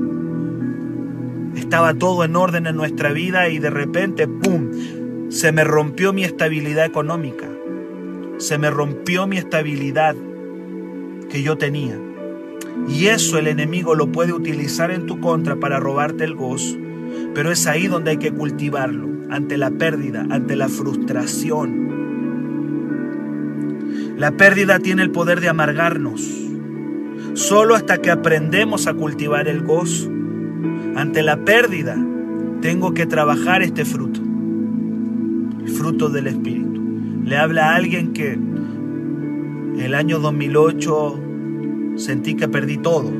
Estaba 1.55 1.93
todo 1.93 2.23
en 2.23 2.35
orden 2.35 2.67
en 2.67 2.75
nuestra 2.75 3.11
vida 3.11 3.49
y 3.49 3.59
de 3.59 3.69
repente, 3.69 4.27
¡pum!, 4.27 4.71
se 5.29 5.51
me 5.51 5.63
rompió 5.63 6.13
mi 6.13 6.23
estabilidad 6.23 6.85
económica. 6.85 7.47
Se 8.37 8.57
me 8.57 8.69
rompió 8.69 9.27
mi 9.27 9.37
estabilidad 9.37 10.15
que 11.29 11.41
yo 11.43 11.57
tenía. 11.57 11.97
Y 12.87 13.07
eso 13.07 13.37
el 13.37 13.47
enemigo 13.47 13.95
lo 13.95 14.11
puede 14.11 14.33
utilizar 14.33 14.91
en 14.91 15.05
tu 15.05 15.19
contra 15.19 15.55
para 15.55 15.79
robarte 15.79 16.23
el 16.23 16.35
gozo. 16.35 16.77
Pero 17.33 17.51
es 17.51 17.67
ahí 17.67 17.87
donde 17.87 18.11
hay 18.11 18.17
que 18.17 18.31
cultivarlo, 18.31 19.07
ante 19.29 19.57
la 19.57 19.71
pérdida, 19.71 20.25
ante 20.29 20.55
la 20.55 20.69
frustración. 20.69 21.81
La 24.17 24.31
pérdida 24.31 24.79
tiene 24.79 25.01
el 25.03 25.11
poder 25.11 25.39
de 25.41 25.49
amargarnos. 25.49 26.21
Solo 27.33 27.75
hasta 27.75 27.99
que 27.99 28.11
aprendemos 28.11 28.87
a 28.87 28.93
cultivar 28.93 29.47
el 29.47 29.63
gozo. 29.63 30.11
Ante 30.95 31.21
la 31.21 31.43
pérdida, 31.43 31.97
tengo 32.61 32.93
que 32.93 33.05
trabajar 33.05 33.61
este 33.61 33.85
fruto. 33.85 34.19
Fruto 35.77 36.09
del 36.09 36.27
Espíritu. 36.27 36.81
Le 37.23 37.37
habla 37.37 37.71
a 37.71 37.75
alguien 37.75 38.13
que 38.13 38.37
el 39.79 39.95
año 39.95 40.19
2008 40.19 41.19
sentí 41.95 42.35
que 42.35 42.47
perdí 42.47 42.77
todo 42.77 43.11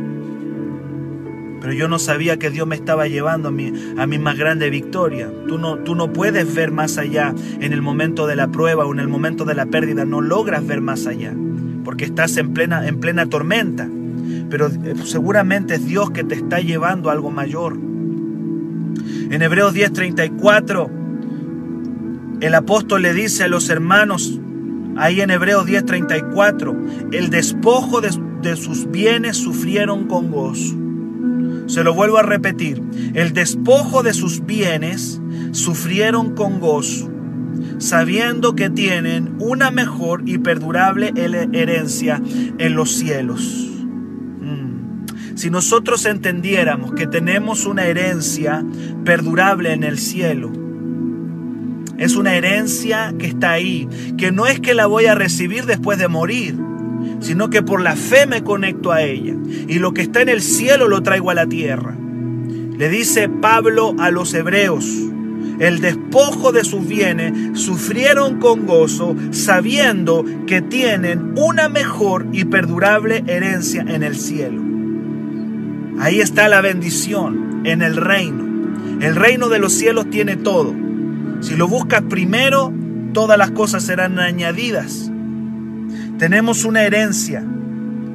pero 1.61 1.73
yo 1.73 1.87
no 1.87 1.99
sabía 1.99 2.39
que 2.39 2.49
Dios 2.49 2.67
me 2.67 2.75
estaba 2.75 3.07
llevando 3.07 3.49
a 3.49 3.51
mi, 3.51 3.71
a 3.95 4.07
mi 4.07 4.17
más 4.17 4.35
grande 4.35 4.71
victoria. 4.71 5.31
Tú 5.47 5.59
no, 5.59 5.77
tú 5.77 5.93
no 5.93 6.11
puedes 6.11 6.53
ver 6.55 6.71
más 6.71 6.97
allá 6.97 7.35
en 7.59 7.71
el 7.71 7.83
momento 7.83 8.25
de 8.25 8.35
la 8.35 8.47
prueba 8.47 8.83
o 8.83 8.91
en 8.91 8.99
el 8.99 9.07
momento 9.07 9.45
de 9.45 9.53
la 9.53 9.67
pérdida, 9.67 10.03
no 10.03 10.21
logras 10.21 10.65
ver 10.65 10.81
más 10.81 11.05
allá, 11.05 11.35
porque 11.85 12.05
estás 12.05 12.35
en 12.37 12.53
plena, 12.53 12.87
en 12.87 12.99
plena 12.99 13.27
tormenta. 13.27 13.87
Pero 14.51 14.67
eh, 14.67 14.93
seguramente 15.05 15.73
es 15.75 15.85
Dios 15.87 16.11
que 16.11 16.23
te 16.23 16.35
está 16.35 16.59
llevando 16.59 17.09
a 17.09 17.13
algo 17.13 17.31
mayor. 17.31 17.73
En 17.75 19.41
Hebreos 19.41 19.73
10:34, 19.73 20.89
el 22.41 22.53
apóstol 22.53 23.01
le 23.01 23.13
dice 23.13 23.45
a 23.45 23.47
los 23.47 23.69
hermanos, 23.69 24.39
ahí 24.97 25.21
en 25.21 25.31
Hebreos 25.31 25.65
10:34, 25.65 27.13
el 27.13 27.29
despojo 27.29 28.01
de, 28.01 28.09
de 28.41 28.57
sus 28.57 28.91
bienes 28.91 29.37
sufrieron 29.37 30.07
con 30.07 30.29
gozo. 30.29 30.75
Se 31.67 31.85
lo 31.85 31.93
vuelvo 31.93 32.17
a 32.17 32.23
repetir. 32.23 32.83
El 33.13 33.31
despojo 33.31 34.03
de 34.03 34.13
sus 34.13 34.45
bienes 34.45 35.21
sufrieron 35.51 36.35
con 36.35 36.59
gozo, 36.59 37.09
sabiendo 37.77 38.53
que 38.55 38.69
tienen 38.69 39.35
una 39.39 39.71
mejor 39.71 40.23
y 40.25 40.39
perdurable 40.39 41.13
herencia 41.15 42.21
en 42.57 42.75
los 42.75 42.91
cielos. 42.91 43.70
Si 45.41 45.49
nosotros 45.49 46.05
entendiéramos 46.05 46.93
que 46.93 47.07
tenemos 47.07 47.65
una 47.65 47.85
herencia 47.87 48.63
perdurable 49.03 49.73
en 49.73 49.83
el 49.83 49.97
cielo, 49.97 50.51
es 51.97 52.15
una 52.15 52.35
herencia 52.35 53.15
que 53.17 53.25
está 53.25 53.49
ahí, 53.49 53.89
que 54.19 54.31
no 54.31 54.45
es 54.45 54.59
que 54.59 54.75
la 54.75 54.85
voy 54.85 55.07
a 55.07 55.15
recibir 55.15 55.65
después 55.65 55.97
de 55.97 56.07
morir, 56.07 56.59
sino 57.21 57.49
que 57.49 57.63
por 57.63 57.81
la 57.81 57.95
fe 57.95 58.27
me 58.27 58.43
conecto 58.43 58.91
a 58.91 59.01
ella. 59.01 59.33
Y 59.67 59.79
lo 59.79 59.95
que 59.95 60.03
está 60.03 60.21
en 60.21 60.29
el 60.29 60.43
cielo 60.43 60.87
lo 60.87 61.01
traigo 61.01 61.31
a 61.31 61.33
la 61.33 61.47
tierra. 61.47 61.97
Le 62.77 62.89
dice 62.89 63.27
Pablo 63.27 63.95
a 63.97 64.11
los 64.11 64.35
hebreos, 64.35 64.85
el 65.59 65.81
despojo 65.81 66.51
de 66.51 66.63
sus 66.63 66.87
bienes 66.87 67.59
sufrieron 67.59 68.37
con 68.37 68.67
gozo, 68.67 69.15
sabiendo 69.31 70.23
que 70.45 70.61
tienen 70.61 71.33
una 71.35 71.67
mejor 71.67 72.27
y 72.31 72.45
perdurable 72.45 73.23
herencia 73.25 73.83
en 73.87 74.03
el 74.03 74.15
cielo. 74.15 74.70
Ahí 76.01 76.19
está 76.19 76.49
la 76.49 76.61
bendición 76.61 77.61
en 77.63 77.83
el 77.83 77.95
reino. 77.95 78.43
El 79.01 79.15
reino 79.15 79.49
de 79.49 79.59
los 79.59 79.71
cielos 79.71 80.09
tiene 80.09 80.35
todo. 80.35 80.73
Si 81.41 81.55
lo 81.55 81.67
buscas 81.67 82.01
primero, 82.01 82.73
todas 83.13 83.37
las 83.37 83.51
cosas 83.51 83.83
serán 83.83 84.17
añadidas. 84.17 85.11
Tenemos 86.17 86.65
una 86.65 86.81
herencia, 86.81 87.45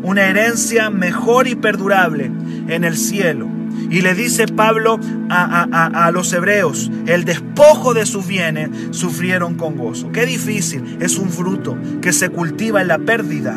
una 0.03 0.27
herencia 0.27 0.91
mejor 0.91 1.47
y 1.47 1.55
perdurable 1.55 2.33
en 2.67 2.83
el 2.83 2.97
cielo. 2.97 3.47
Y 3.89 4.01
le 4.01 4.17
dice 4.17 4.49
Pablo 4.49 4.99
a, 5.31 6.11
los 6.13 6.33
hebreos, 6.33 6.91
el 7.07 7.25
despojo 7.25 7.95
de 7.95 8.05
sus 8.05 8.27
bienes 8.27 8.69
sufrieron 8.91 9.55
con 9.55 9.77
gozo. 9.77 10.11
Qué 10.11 10.27
difícil, 10.27 10.97
es 10.99 11.19
un 11.19 11.31
fruto 11.31 11.79
que 12.03 12.13
se 12.13 12.31
cultiva 12.31 12.83
en 12.83 12.89
la 12.89 12.99
pérdida. 12.99 13.57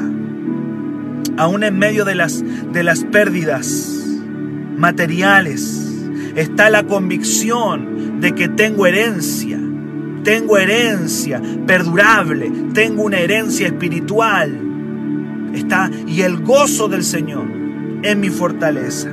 Aún 1.36 1.64
en 1.64 1.80
medio 1.80 2.06
de 2.06 2.14
las, 2.14 2.44
de 2.72 2.84
las 2.84 3.04
pérdidas 3.06 3.99
materiales 4.80 5.86
está 6.36 6.72
la 6.72 6.84
convicción 6.88 8.20
de 8.20 8.34
que 8.34 8.48
tengo 8.48 8.88
herencia 8.88 9.60
tengo 10.24 10.58
herencia 10.58 11.42
perdurable, 11.66 12.52
tengo 12.74 13.04
una 13.04 13.20
herencia 13.20 13.68
espiritual. 13.68 14.60
Está 15.54 15.90
y 16.08 16.22
el 16.22 16.38
gozo 16.44 16.88
del 16.88 17.04
Señor 17.04 17.46
es 18.04 18.16
mi 18.16 18.30
fortaleza. 18.30 19.10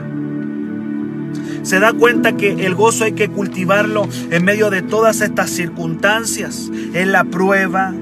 Se 1.62 1.81
da 1.81 1.92
cuenta 1.92 2.37
que 2.37 2.66
el 2.66 2.74
gozo 2.74 3.05
hay 3.05 3.12
que 3.12 3.29
cultivarlo 3.29 4.09
en 4.31 4.44
medio 4.44 4.70
de 4.70 4.83
todas 4.83 5.20
estas 5.20 5.50
circunstancias, 5.50 6.70
en 6.92 7.12
la 7.12 7.24
prueba. 7.24 7.92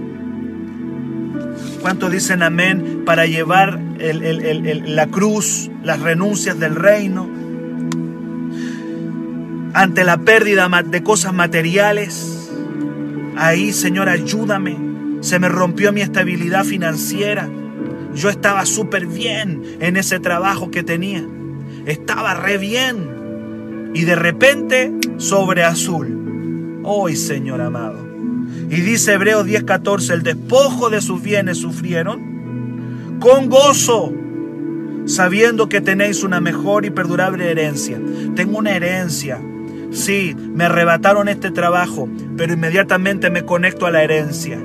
¿Cuántos 1.80 2.10
dicen 2.10 2.42
amén 2.42 3.02
para 3.06 3.26
llevar 3.26 3.78
la 3.98 5.06
cruz, 5.06 5.70
las 5.82 6.00
renuncias 6.00 6.58
del 6.58 6.74
reino? 6.74 7.43
Ante 9.74 10.04
la 10.04 10.18
pérdida 10.18 10.68
de 10.84 11.02
cosas 11.02 11.34
materiales, 11.34 12.34
Ahí, 13.36 13.72
Señor, 13.72 14.08
ayúdame. 14.08 14.76
Se 15.20 15.38
me 15.38 15.48
rompió 15.48 15.92
mi 15.92 16.02
estabilidad 16.02 16.64
financiera. 16.64 17.48
Yo 18.14 18.30
estaba 18.30 18.64
súper 18.64 19.06
bien 19.06 19.62
en 19.80 19.96
ese 19.96 20.20
trabajo 20.20 20.70
que 20.70 20.82
tenía. 20.82 21.26
Estaba 21.86 22.34
re 22.34 22.58
bien. 22.58 23.90
Y 23.94 24.04
de 24.04 24.14
repente, 24.14 24.92
sobre 25.16 25.64
azul. 25.64 26.80
Hoy, 26.84 27.16
Señor 27.16 27.60
amado. 27.60 28.04
Y 28.70 28.80
dice 28.80 29.14
Hebreos 29.14 29.46
10:14, 29.46 30.12
el 30.14 30.22
despojo 30.22 30.90
de 30.90 31.00
sus 31.00 31.22
bienes 31.22 31.58
sufrieron 31.58 33.18
con 33.20 33.48
gozo, 33.48 34.12
sabiendo 35.06 35.68
que 35.68 35.80
tenéis 35.80 36.22
una 36.22 36.40
mejor 36.40 36.84
y 36.84 36.90
perdurable 36.90 37.50
herencia. 37.50 38.00
Tengo 38.36 38.58
una 38.58 38.72
herencia 38.72 39.40
Sí, 39.94 40.34
me 40.36 40.64
arrebataron 40.64 41.28
este 41.28 41.52
trabajo, 41.52 42.08
pero 42.36 42.52
inmediatamente 42.52 43.30
me 43.30 43.44
conecto 43.44 43.86
a 43.86 43.92
la 43.92 44.02
herencia. 44.02 44.58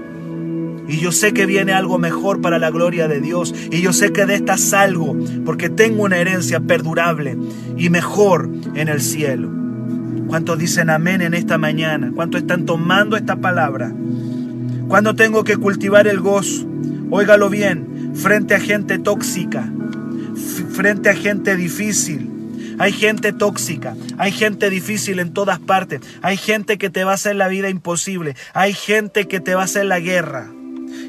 Y 0.87 0.97
yo 0.97 1.11
sé 1.11 1.33
que 1.33 1.45
viene 1.45 1.71
algo 1.71 1.99
mejor 1.99 2.41
para 2.41 2.57
la 2.57 2.71
gloria 2.71 3.07
de 3.07 3.21
Dios. 3.21 3.53
Y 3.71 3.81
yo 3.81 3.93
sé 3.93 4.11
que 4.11 4.25
de 4.25 4.33
esta 4.33 4.57
salgo 4.57 5.15
porque 5.45 5.69
tengo 5.69 6.03
una 6.03 6.17
herencia 6.17 6.59
perdurable 6.61 7.37
y 7.77 7.91
mejor 7.91 8.49
en 8.73 8.87
el 8.87 8.99
cielo. 8.99 9.51
¿Cuántos 10.27 10.57
dicen 10.57 10.89
amén 10.89 11.21
en 11.21 11.35
esta 11.35 11.59
mañana? 11.59 12.11
¿Cuántos 12.15 12.41
están 12.41 12.65
tomando 12.65 13.15
esta 13.15 13.35
palabra? 13.35 13.93
¿Cuándo 14.87 15.13
tengo 15.13 15.43
que 15.43 15.57
cultivar 15.57 16.07
el 16.07 16.19
gozo? 16.19 16.67
Óigalo 17.11 17.51
bien, 17.51 18.13
frente 18.15 18.55
a 18.55 18.59
gente 18.59 18.97
tóxica, 18.97 19.71
frente 20.71 21.09
a 21.09 21.15
gente 21.15 21.55
difícil, 21.55 22.31
Hay 22.79 22.93
gente 22.93 23.33
tóxica, 23.33 23.95
hay 24.17 24.31
gente 24.31 24.69
difícil 24.69 25.19
en 25.19 25.33
todas 25.33 25.59
partes, 25.59 25.99
hay 26.21 26.37
gente 26.37 26.77
que 26.77 26.89
te 26.89 27.03
va 27.03 27.11
a 27.11 27.15
hacer 27.15 27.35
la 27.35 27.49
vida 27.49 27.69
imposible, 27.69 28.35
hay 28.53 28.73
gente 28.73 29.27
que 29.27 29.39
te 29.39 29.53
va 29.53 29.61
a 29.61 29.65
hacer 29.65 29.85
la 29.85 29.99
guerra. 29.99 30.49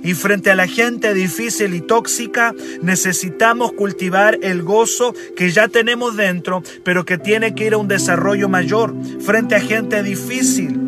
Y 0.03 0.15
frente 0.15 0.51
a 0.51 0.57
la 0.57 0.67
gente 0.67 1.15
difícil 1.15 1.75
y 1.75 1.81
tóxica, 1.81 2.55
necesitamos 2.83 3.73
cultivar 3.73 4.39
el 4.43 4.63
gozo 4.63 5.15
que 5.37 5.51
ya 5.51 5.69
tenemos 5.69 6.17
dentro, 6.17 6.63
pero 6.85 7.05
que 7.05 7.19
tiene 7.19 7.55
que 7.55 7.67
ir 7.67 7.75
a 7.75 7.79
un 7.79 7.89
desarrollo 7.89 8.49
mayor. 8.49 8.95
Frente 9.21 9.55
a 9.55 9.61
gente 9.61 10.03
difícil, 10.03 10.79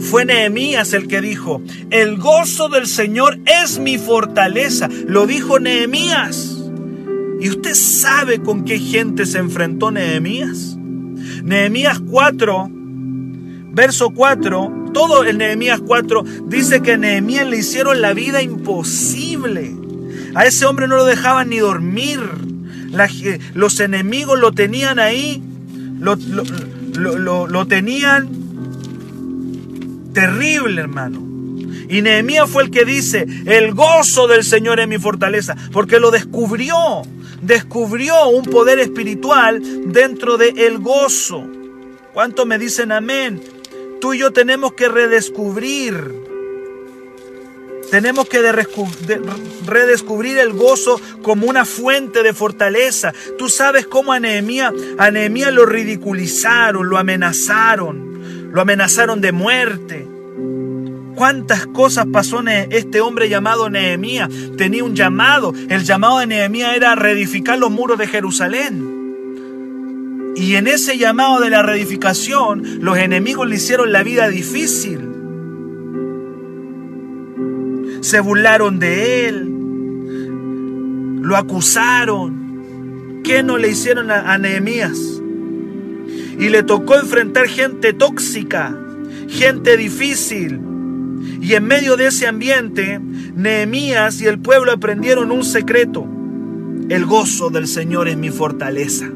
fue 0.00 0.24
Nehemías 0.24 0.92
el 0.92 1.08
que 1.08 1.20
dijo, 1.20 1.60
el 1.90 2.16
gozo 2.16 2.68
del 2.68 2.86
Señor 2.86 3.38
es 3.44 3.78
mi 3.78 3.98
fortaleza. 3.98 4.88
Lo 5.06 5.26
dijo 5.26 5.58
Nehemías. 5.58 6.57
¿Y 7.40 7.50
usted 7.50 7.74
sabe 7.74 8.40
con 8.40 8.64
qué 8.64 8.78
gente 8.78 9.26
se 9.26 9.38
enfrentó 9.38 9.90
Nehemías? 9.90 10.76
Nehemías 11.42 12.00
4, 12.00 12.70
verso 13.72 14.10
4, 14.10 14.90
todo 14.92 15.24
el 15.24 15.38
Nehemías 15.38 15.80
4 15.80 16.24
dice 16.46 16.82
que 16.82 16.92
a 16.92 16.96
Nehemías 16.96 17.46
le 17.46 17.58
hicieron 17.58 18.00
la 18.00 18.12
vida 18.12 18.42
imposible. 18.42 19.74
A 20.34 20.44
ese 20.46 20.66
hombre 20.66 20.88
no 20.88 20.96
lo 20.96 21.04
dejaban 21.04 21.50
ni 21.50 21.58
dormir. 21.58 22.20
los 23.54 23.80
enemigos 23.80 24.38
lo 24.38 24.52
tenían 24.52 24.98
ahí, 24.98 25.42
lo, 26.00 26.16
lo, 26.94 27.46
lo 27.46 27.66
tenían 27.66 28.28
terrible, 30.12 30.80
hermano. 30.80 31.28
Y 31.88 32.02
Nehemías 32.02 32.50
fue 32.50 32.64
el 32.64 32.70
que 32.70 32.84
dice, 32.84 33.26
el 33.46 33.72
gozo 33.72 34.26
del 34.26 34.44
Señor 34.44 34.80
es 34.80 34.88
mi 34.88 34.98
fortaleza, 34.98 35.56
porque 35.72 36.00
lo 36.00 36.10
descubrió, 36.10 37.02
descubrió 37.40 38.28
un 38.28 38.44
poder 38.44 38.78
espiritual 38.78 39.92
dentro 39.92 40.36
de 40.36 40.48
el 40.48 40.78
gozo. 40.78 41.46
¿Cuánto 42.12 42.46
me 42.46 42.58
dicen 42.58 42.92
amén? 42.92 43.40
Tú 44.00 44.14
y 44.14 44.18
yo 44.18 44.32
tenemos 44.32 44.72
que 44.72 44.88
redescubrir 44.88 46.28
tenemos 47.90 48.28
que 48.28 48.42
redescubrir 49.66 50.38
el 50.38 50.52
gozo 50.52 51.00
como 51.22 51.46
una 51.46 51.64
fuente 51.64 52.22
de 52.22 52.34
fortaleza. 52.34 53.14
Tú 53.38 53.48
sabes 53.48 53.86
cómo 53.86 54.12
a 54.12 54.20
Nehemías, 54.20 54.72
lo 55.52 55.64
ridiculizaron, 55.64 56.88
lo 56.88 56.98
amenazaron, 56.98 58.50
lo 58.52 58.60
amenazaron 58.60 59.20
de 59.20 59.32
muerte. 59.32 60.06
¿Cuántas 61.18 61.66
cosas 61.66 62.06
pasó 62.12 62.40
este 62.46 63.00
hombre 63.00 63.28
llamado 63.28 63.68
Nehemías? 63.68 64.28
Tenía 64.56 64.84
un 64.84 64.94
llamado. 64.94 65.52
El 65.68 65.82
llamado 65.82 66.20
de 66.20 66.28
Nehemías 66.28 66.76
era 66.76 66.94
reedificar 66.94 67.58
los 67.58 67.72
muros 67.72 67.98
de 67.98 68.06
Jerusalén. 68.06 70.34
Y 70.36 70.54
en 70.54 70.68
ese 70.68 70.96
llamado 70.96 71.40
de 71.40 71.50
la 71.50 71.64
reedificación, 71.64 72.62
los 72.82 72.96
enemigos 72.98 73.48
le 73.48 73.56
hicieron 73.56 73.90
la 73.90 74.04
vida 74.04 74.28
difícil. 74.28 75.00
Se 78.00 78.20
burlaron 78.20 78.78
de 78.78 79.26
él. 79.26 79.52
Lo 81.20 81.36
acusaron. 81.36 83.22
¿Qué 83.24 83.42
no 83.42 83.58
le 83.58 83.70
hicieron 83.70 84.12
a, 84.12 84.38
Nehemías? 84.38 85.20
Y 86.38 86.48
le 86.48 86.62
tocó 86.62 86.94
enfrentar 86.94 87.48
gente 87.48 87.92
tóxica, 87.92 88.72
gente 89.28 89.76
difícil. 89.76 90.77
Y 91.40 91.54
en 91.54 91.64
medio 91.64 91.96
de 91.96 92.06
ese 92.06 92.26
ambiente, 92.26 92.98
Nehemías 92.98 94.20
y 94.20 94.26
el 94.26 94.38
pueblo 94.38 94.72
aprendieron 94.72 95.30
un 95.30 95.44
secreto. 95.44 96.06
El 96.88 97.04
gozo 97.04 97.50
del 97.50 97.68
Señor 97.68 98.08
es 98.08 98.16
mi 98.16 98.30
fortaleza. 98.30 99.06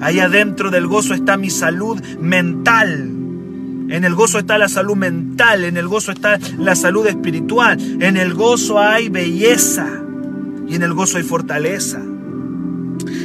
Ahí 0.00 0.20
adentro 0.20 0.70
del 0.70 0.86
gozo 0.86 1.14
está 1.14 1.36
mi 1.36 1.50
salud 1.50 2.00
mental. 2.20 3.10
En 3.88 4.04
el 4.04 4.14
gozo 4.14 4.38
está 4.38 4.58
la 4.58 4.68
salud 4.68 4.96
mental, 4.96 5.64
en 5.64 5.76
el 5.76 5.88
gozo 5.88 6.12
está 6.12 6.38
la 6.58 6.74
salud 6.74 7.06
espiritual, 7.06 7.78
en 8.02 8.18
el 8.18 8.34
gozo 8.34 8.78
hay 8.78 9.08
belleza 9.08 9.88
y 10.68 10.74
en 10.74 10.82
el 10.82 10.92
gozo 10.92 11.16
hay 11.16 11.22
fortaleza. 11.22 12.02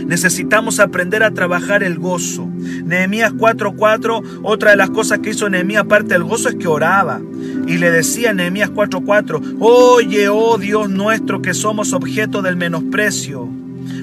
Necesitamos 0.07 0.79
aprender 0.79 1.23
a 1.23 1.31
trabajar 1.31 1.83
el 1.83 1.97
gozo. 1.97 2.47
Nehemías 2.85 3.33
4:4, 3.33 4.21
otra 4.43 4.71
de 4.71 4.77
las 4.77 4.89
cosas 4.89 5.19
que 5.19 5.31
hizo 5.31 5.49
Nehemías 5.49 5.83
aparte 5.83 6.13
del 6.13 6.23
gozo 6.23 6.49
es 6.49 6.55
que 6.55 6.67
oraba. 6.67 7.21
Y 7.67 7.77
le 7.77 7.91
decía 7.91 8.31
a 8.31 8.33
Nehemías 8.33 8.71
4:4, 8.71 9.41
oye, 9.59 10.29
oh 10.29 10.57
Dios 10.57 10.89
nuestro, 10.89 11.41
que 11.41 11.53
somos 11.53 11.93
objeto 11.93 12.41
del 12.41 12.55
menosprecio. 12.55 13.47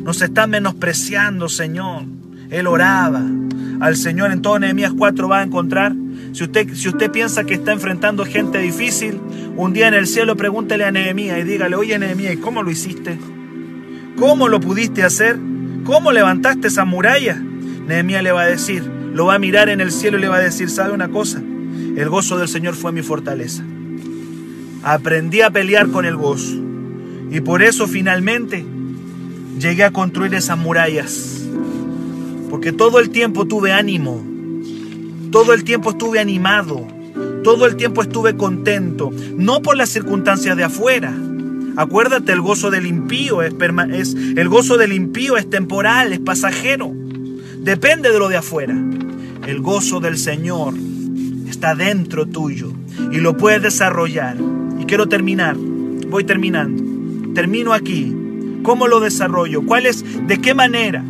Nos 0.02 0.22
están 0.22 0.50
menospreciando, 0.50 1.48
Señor. 1.48 2.04
Él 2.50 2.66
oraba 2.66 3.22
al 3.80 3.96
Señor. 3.96 4.32
En 4.32 4.42
todo 4.42 4.58
Nehemías 4.58 4.92
4 4.96 5.28
va 5.28 5.40
a 5.40 5.42
encontrar. 5.42 5.94
Si 6.32 6.44
usted, 6.44 6.72
si 6.74 6.88
usted 6.88 7.10
piensa 7.10 7.44
que 7.44 7.54
está 7.54 7.72
enfrentando 7.72 8.24
gente 8.24 8.58
difícil, 8.58 9.20
un 9.56 9.72
día 9.72 9.88
en 9.88 9.94
el 9.94 10.06
cielo 10.06 10.36
pregúntele 10.36 10.84
a 10.84 10.92
Nehemías 10.92 11.38
y 11.38 11.42
dígale, 11.42 11.76
oye 11.76 11.98
Nehemías, 11.98 12.36
¿cómo 12.36 12.62
lo 12.62 12.70
hiciste? 12.70 13.18
¿Cómo 14.16 14.48
lo 14.48 14.60
pudiste 14.60 15.02
hacer? 15.02 15.38
¿Cómo 15.90 16.12
levantaste 16.12 16.68
esa 16.68 16.84
muralla? 16.84 17.34
Nehemías 17.34 18.22
le 18.22 18.30
va 18.30 18.42
a 18.42 18.46
decir, 18.46 18.84
lo 18.84 19.26
va 19.26 19.34
a 19.34 19.38
mirar 19.40 19.68
en 19.68 19.80
el 19.80 19.90
cielo 19.90 20.18
y 20.18 20.20
le 20.20 20.28
va 20.28 20.36
a 20.36 20.40
decir, 20.40 20.70
¿sabe 20.70 20.92
una 20.92 21.08
cosa? 21.08 21.38
El 21.40 22.08
gozo 22.08 22.38
del 22.38 22.46
Señor 22.46 22.76
fue 22.76 22.92
mi 22.92 23.02
fortaleza. 23.02 23.64
Aprendí 24.84 25.40
a 25.40 25.50
pelear 25.50 25.88
con 25.88 26.04
el 26.04 26.14
gozo. 26.14 26.54
Y 27.32 27.40
por 27.40 27.60
eso 27.60 27.88
finalmente 27.88 28.64
llegué 29.58 29.82
a 29.82 29.90
construir 29.90 30.32
esas 30.34 30.56
murallas 30.56 31.48
porque 32.48 32.70
todo 32.70 33.00
el 33.00 33.10
tiempo 33.10 33.46
tuve 33.46 33.72
ánimo, 33.72 34.24
todo 35.32 35.54
el 35.54 35.64
tiempo 35.64 35.90
estuve 35.90 36.20
animado, 36.20 36.86
todo 37.42 37.66
el 37.66 37.74
tiempo 37.74 38.02
estuve 38.02 38.36
contento, 38.36 39.10
no 39.34 39.60
por 39.60 39.76
las 39.76 39.88
circunstancias 39.88 40.56
de 40.56 40.62
afuera. 40.62 41.12
Acuérdate, 41.80 42.32
el 42.32 42.42
gozo 42.42 42.70
del 42.70 42.84
impío 42.84 43.40
es, 43.40 43.54
es 43.90 44.14
el 44.14 44.50
gozo 44.50 44.76
del 44.76 44.92
es 44.92 45.48
temporal, 45.48 46.12
es 46.12 46.20
pasajero. 46.20 46.92
Depende 47.62 48.12
de 48.12 48.18
lo 48.18 48.28
de 48.28 48.36
afuera. 48.36 48.76
El 49.46 49.60
gozo 49.62 49.98
del 49.98 50.18
Señor 50.18 50.74
está 51.48 51.74
dentro 51.74 52.26
tuyo 52.26 52.70
y 53.10 53.16
lo 53.16 53.34
puedes 53.38 53.62
desarrollar. 53.62 54.36
Y 54.78 54.84
quiero 54.84 55.08
terminar. 55.08 55.56
Voy 55.56 56.24
terminando. 56.24 57.32
Termino 57.32 57.72
aquí. 57.72 58.14
¿Cómo 58.62 58.86
lo 58.86 59.00
desarrollo? 59.00 59.64
¿Cuál 59.64 59.86
es? 59.86 60.04
¿De 60.26 60.38
qué 60.38 60.52
manera? 60.52 61.02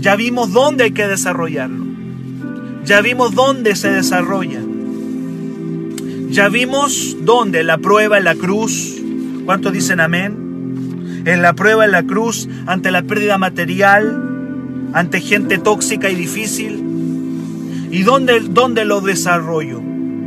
Ya 0.00 0.16
vimos 0.16 0.52
dónde 0.52 0.84
hay 0.84 0.90
que 0.90 1.08
desarrollarlo. 1.08 1.86
Ya 2.84 3.00
vimos 3.00 3.34
dónde 3.34 3.74
se 3.74 3.90
desarrolla. 3.90 4.60
Ya 6.28 6.50
vimos 6.50 7.16
dónde, 7.22 7.64
la 7.64 7.78
prueba 7.78 8.20
la 8.20 8.34
cruz. 8.34 8.97
¿Cuántos 9.48 9.72
dicen 9.72 9.98
amén? 9.98 11.22
En 11.24 11.40
la 11.40 11.54
prueba 11.54 11.86
en 11.86 11.92
la 11.92 12.02
cruz, 12.02 12.50
ante 12.66 12.90
la 12.90 13.00
pérdida 13.04 13.38
material, 13.38 14.90
ante 14.92 15.22
gente 15.22 15.56
tóxica 15.56 16.10
y 16.10 16.16
difícil. 16.16 17.88
¿Y 17.90 18.02
dónde, 18.02 18.40
dónde 18.40 18.84
lo 18.84 19.00
desarrollo? 19.00 19.80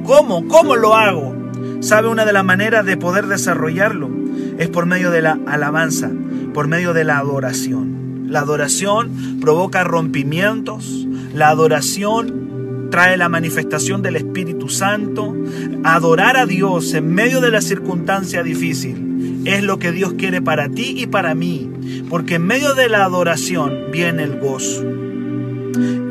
¿Cómo? 0.06 0.48
¿Cómo 0.48 0.76
lo 0.76 0.96
hago? 0.96 1.36
¿Sabe 1.82 2.08
una 2.08 2.26
de 2.26 2.34
las 2.34 2.44
maneras 2.44 2.84
de 2.84 2.98
poder 2.98 3.28
desarrollarlo? 3.28 4.10
Es 4.58 4.70
por 4.70 4.88
medio 4.88 5.12
de 5.12 5.22
la 5.22 5.38
alabanza, 5.46 6.10
por 6.52 6.68
medio 6.68 6.96
de 6.96 7.04
la 7.04 7.20
adoración. 7.20 8.26
La 8.28 8.40
adoración 8.40 9.40
provoca 9.40 9.84
rompimientos. 9.84 11.06
La 11.36 11.50
adoración 11.50 12.90
trae 12.90 13.18
la 13.18 13.30
manifestación 13.30 14.02
del 14.02 14.16
Espíritu 14.16 14.68
Santo. 14.68 15.36
Adorar 15.84 16.38
a 16.38 16.48
Dios 16.48 16.96
en 16.96 17.14
medio 17.14 17.40
de 17.40 17.52
la 17.52 17.62
circunstancia 17.62 18.42
difícil 18.42 19.11
es 19.46 19.64
lo 19.64 19.80
que 19.80 19.92
Dios 19.92 20.14
quiere 20.14 20.42
para 20.42 20.70
ti 20.70 20.96
y 20.98 21.08
para 21.08 21.36
mí. 21.36 21.70
Porque 22.10 22.36
en 22.36 22.46
medio 22.46 22.74
de 22.74 22.90
la 22.90 23.04
adoración 23.04 23.92
viene 23.92 24.24
el 24.24 24.40
gozo. 24.40 24.84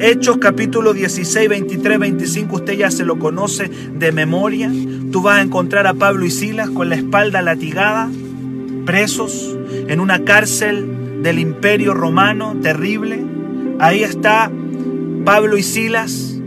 Hechos 0.01 0.39
capítulo 0.39 0.95
16, 0.95 1.49
23, 1.49 1.99
25, 1.99 2.57
usted 2.57 2.73
ya 2.73 2.91
se 2.91 3.05
lo 3.05 3.19
conoce 3.19 3.71
de 3.95 4.13
memoria. 4.13 4.73
Tú 5.13 5.21
vas 5.21 5.39
a 5.39 5.43
encontrar 5.43 5.87
a 5.87 5.95
Pablo 5.95 6.25
y 6.25 6.31
Silas 6.31 6.71
con 6.71 6.89
la 6.89 6.95
espalda 6.95 7.43
latigada, 7.43 8.09
presos 8.87 9.57
en 9.89 10.01
una 10.01 10.25
cárcel 10.25 11.23
del 11.23 11.39
imperio 11.39 11.93
romano 11.93 12.57
terrible. 12.63 13.23
Ahí 13.79 14.03
está 14.03 14.51
Pablo 15.25 15.59
y 15.59 15.63
Silas 15.63 16.39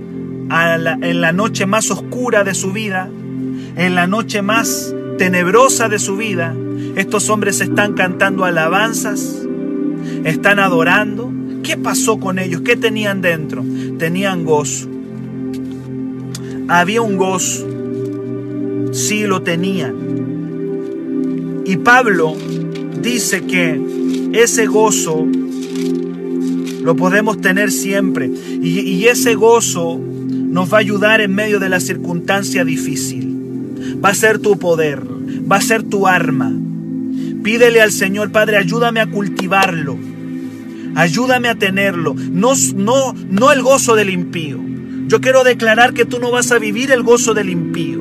en 0.50 1.22
la 1.22 1.32
noche 1.32 1.68
más 1.68 1.92
oscura 1.92 2.44
de 2.44 2.56
su 2.56 2.72
vida, 2.72 3.08
en 3.76 3.94
la 3.94 4.08
noche 4.08 4.42
más 4.42 4.96
tenebrosa 5.18 5.90
de 5.90 6.00
su 6.00 6.18
vida. 6.18 6.56
Estos 6.96 7.30
hombres 7.30 7.62
están 7.62 7.94
cantando 7.94 8.46
alabanzas, 8.46 9.44
están 10.24 10.60
adorando. 10.60 11.32
¿Qué 11.64 11.78
pasó 11.78 12.20
con 12.20 12.40
ellos? 12.40 12.62
¿Qué 12.62 12.76
tenían 12.76 13.22
dentro? 13.22 13.64
Tenían 13.98 14.44
gozo. 14.44 14.88
Había 16.68 17.02
un 17.02 17.18
gozo. 17.18 17.68
Sí 18.92 19.24
lo 19.24 19.42
tenían. 19.42 19.96
Y 21.66 21.78
Pablo 21.78 22.36
dice 23.02 23.42
que 23.44 23.80
ese 24.34 24.66
gozo 24.66 25.28
Lo 26.84 26.96
podemos 26.96 27.40
tener 27.40 27.72
siempre. 27.72 28.30
Y, 28.62 29.06
ese 29.06 29.36
gozo 29.36 29.98
nos 29.98 30.72
va 30.72 30.78
a 30.78 30.82
ayudar 30.82 31.22
en 31.22 31.34
medio 31.34 31.60
de 31.60 31.70
la 31.70 31.80
circunstancia 31.80 32.66
difícil. 32.66 34.02
Va 34.04 34.10
a 34.10 34.16
ser 34.16 34.40
tu 34.40 34.58
poder, 34.58 35.02
va 35.50 35.58
a 35.58 35.62
ser 35.62 35.84
tu 35.84 36.08
arma. 36.08 36.52
Pídele 37.44 37.82
al 37.82 37.92
Señor, 37.92 38.32
Padre, 38.32 38.58
ayúdame 38.58 39.02
a 39.02 39.08
cultivarlo. 39.08 39.98
Ayúdame 40.96 41.50
a 41.50 41.56
tenerlo. 41.56 42.16
No, 42.16 42.54
no, 42.76 43.14
no 43.14 43.52
el 43.52 43.62
gozo 43.62 43.96
del 43.96 44.10
impío. 44.10 44.60
Yo 45.08 45.20
quiero 45.20 45.44
declarar 45.44 45.94
que 45.94 46.06
tú 46.06 46.20
no 46.20 46.32
vas 46.32 46.52
a 46.52 46.60
vivir 46.60 46.92
el 46.92 47.04
gozo 47.04 47.34
del 47.34 47.50
impío. 47.50 48.00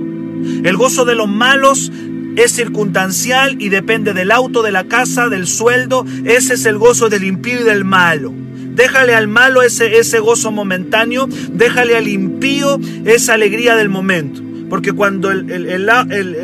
El 0.65 0.77
gozo 0.77 1.05
de 1.05 1.17
los 1.17 1.29
malos 1.29 1.91
es 2.37 2.53
circunstancial 2.53 3.61
y 3.61 3.69
depende 3.69 4.15
del 4.15 4.31
auto, 4.31 4.63
de 4.63 4.73
la 4.73 4.85
casa, 4.85 5.29
del 5.29 5.47
sueldo. 5.47 6.07
Ese 6.25 6.55
es 6.55 6.65
el 6.65 6.79
gozo 6.79 7.09
del 7.09 7.25
impío 7.25 7.61
y 7.61 7.65
del 7.65 7.85
malo. 7.85 8.33
Déjale 8.75 9.15
al 9.15 9.29
malo 9.29 9.63
ese, 9.63 9.99
ese 9.99 10.21
gozo 10.21 10.51
momentáneo, 10.51 11.29
déjale 11.53 11.97
al 11.97 12.09
impío 12.09 12.81
esa 13.05 13.35
alegría 13.35 13.77
del 13.77 13.89
momento. 13.91 14.41
Porque 14.73 14.93
cuando 14.93 15.31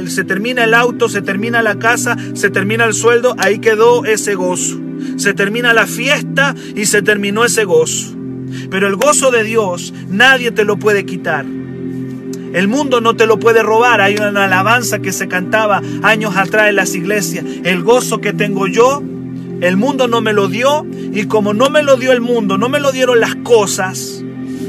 se 0.07 0.24
termina 0.24 0.64
el 0.64 0.74
auto, 0.74 1.09
se 1.09 1.22
termina 1.22 1.62
la 1.62 1.79
casa, 1.79 2.14
se 2.35 2.51
termina 2.51 2.85
el 2.85 2.93
sueldo, 2.93 3.35
ahí 3.39 3.59
quedó 3.59 4.05
ese 4.05 4.35
gozo. 4.35 4.79
Se 5.16 5.33
termina 5.33 5.72
la 5.72 5.87
fiesta 5.87 6.55
y 6.76 6.85
se 6.85 7.01
terminó 7.01 7.47
ese 7.47 7.64
gozo. 7.64 8.14
Pero 8.70 8.87
el 8.87 8.97
gozo 8.97 9.31
de 9.31 9.45
Dios 9.45 9.95
nadie 10.11 10.51
te 10.51 10.66
lo 10.66 10.76
puede 10.76 11.07
quitar. 11.07 11.47
El 11.47 12.68
mundo 12.68 13.01
no 13.01 13.16
te 13.16 13.26
lo 13.26 13.39
puede 13.39 13.62
robar. 13.62 14.03
Hay 14.03 14.16
una 14.16 14.45
alabanza 14.45 14.99
que 14.99 15.12
se 15.12 15.26
cantaba 15.26 15.81
años 16.03 16.37
atrás 16.37 16.68
en 16.68 16.76
las 16.76 16.95
iglesias. 16.95 17.47
El 17.64 17.83
gozo 17.83 18.20
que 18.20 18.35
tengo 18.35 18.66
yo, 18.66 19.03
el 19.62 19.79
mundo 19.79 20.07
no 20.07 20.20
me 20.20 20.35
lo 20.35 20.49
dio. 20.49 20.85
Y 21.14 21.24
como 21.29 21.55
no 21.55 21.70
me 21.70 21.83
lo 21.83 21.97
dio 21.97 22.12
el 22.12 22.20
mundo, 22.20 22.59
no 22.59 22.68
me 22.68 22.79
lo 22.79 22.93
dieron 22.93 23.20
las 23.20 23.37
cosas. 23.37 24.17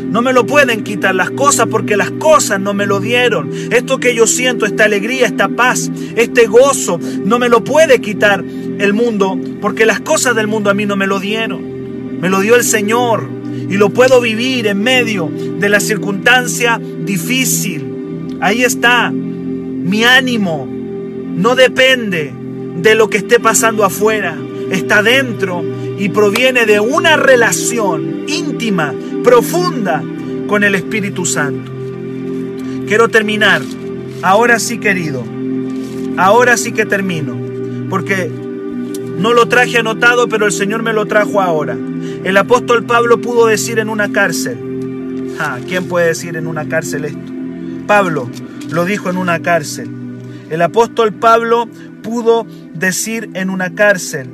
No 0.10 0.22
me 0.22 0.34
lo 0.34 0.46
pueden 0.46 0.84
quitar 0.84 1.14
las 1.14 1.30
cosas 1.32 1.68
porque 1.68 1.96
las 1.96 2.12
cosas 2.12 2.60
no 2.60 2.74
me 2.74 2.86
lo 2.86 3.00
dieron. 3.00 3.52
Esto 3.72 4.00
que 4.00 4.16
yo 4.16 4.26
siento, 4.26 4.66
esta 4.66 4.86
alegría, 4.86 5.28
esta 5.28 5.50
paz, 5.50 5.92
este 6.16 6.48
gozo, 6.48 7.00
no 7.24 7.38
me 7.38 7.50
lo 7.50 7.64
puede 7.64 8.02
quitar 8.02 8.44
el 8.44 8.94
mundo 8.94 9.40
porque 9.62 9.86
las 9.86 10.00
cosas 10.00 10.36
del 10.36 10.48
mundo 10.48 10.70
a 10.70 10.74
mí 10.74 10.86
no 10.86 10.96
me 10.96 11.08
lo 11.08 11.20
dieron. 11.20 12.20
Me 12.20 12.30
lo 12.30 12.42
dio 12.42 12.56
el 12.56 12.64
Señor 12.64 13.30
y 13.70 13.78
lo 13.78 13.92
puedo 13.92 14.20
vivir 14.20 14.68
en 14.68 14.82
medio 14.82 15.32
de 15.60 15.70
la 15.70 15.80
circunstancia 15.80 16.80
difícil. 17.06 18.38
Ahí 18.42 18.64
está. 18.64 19.12
Mi 19.12 20.04
ánimo 20.04 20.68
no 20.68 21.56
depende 21.56 22.34
de 22.78 22.96
lo 22.96 23.10
que 23.10 23.18
esté 23.18 23.40
pasando 23.40 23.86
afuera. 23.86 24.36
Está 24.72 25.02
dentro 25.04 25.64
y 25.98 26.10
proviene 26.10 26.66
de 26.66 26.80
una 26.80 27.18
relación 27.18 28.24
íntima, 28.28 28.94
profunda 29.24 30.04
con 30.48 30.64
el 30.64 30.76
Espíritu 30.76 31.26
Santo. 31.26 31.72
Quiero 32.88 33.10
terminar. 33.10 33.62
Ahora 34.22 34.60
sí, 34.60 34.80
querido. 34.80 35.24
Ahora 36.18 36.58
sí 36.58 36.72
que 36.72 36.86
termino. 36.86 37.38
Porque 37.90 38.32
no 39.18 39.34
lo 39.34 39.48
traje 39.48 39.78
anotado, 39.78 40.28
pero 40.28 40.46
el 40.46 40.52
Señor 40.52 40.84
me 40.84 40.94
lo 40.94 41.06
trajo 41.06 41.42
ahora. 41.42 41.78
El 42.24 42.38
apóstol 42.38 42.84
Pablo 42.86 43.22
pudo 43.22 43.48
decir 43.48 43.80
en 43.80 43.90
una 43.90 44.12
cárcel. 44.12 44.58
¿Quién 45.68 45.88
puede 45.88 46.08
decir 46.08 46.36
en 46.36 46.48
una 46.48 46.68
cárcel 46.68 47.06
esto? 47.06 47.32
Pablo 47.88 48.30
lo 48.70 48.86
dijo 48.86 49.10
en 49.10 49.18
una 49.18 49.40
cárcel. 49.42 49.90
El 50.50 50.62
apóstol 50.62 51.14
Pablo 51.14 51.68
pudo 52.02 52.46
decir 52.74 53.30
en 53.34 53.50
una 53.50 53.74
cárcel. 53.76 54.30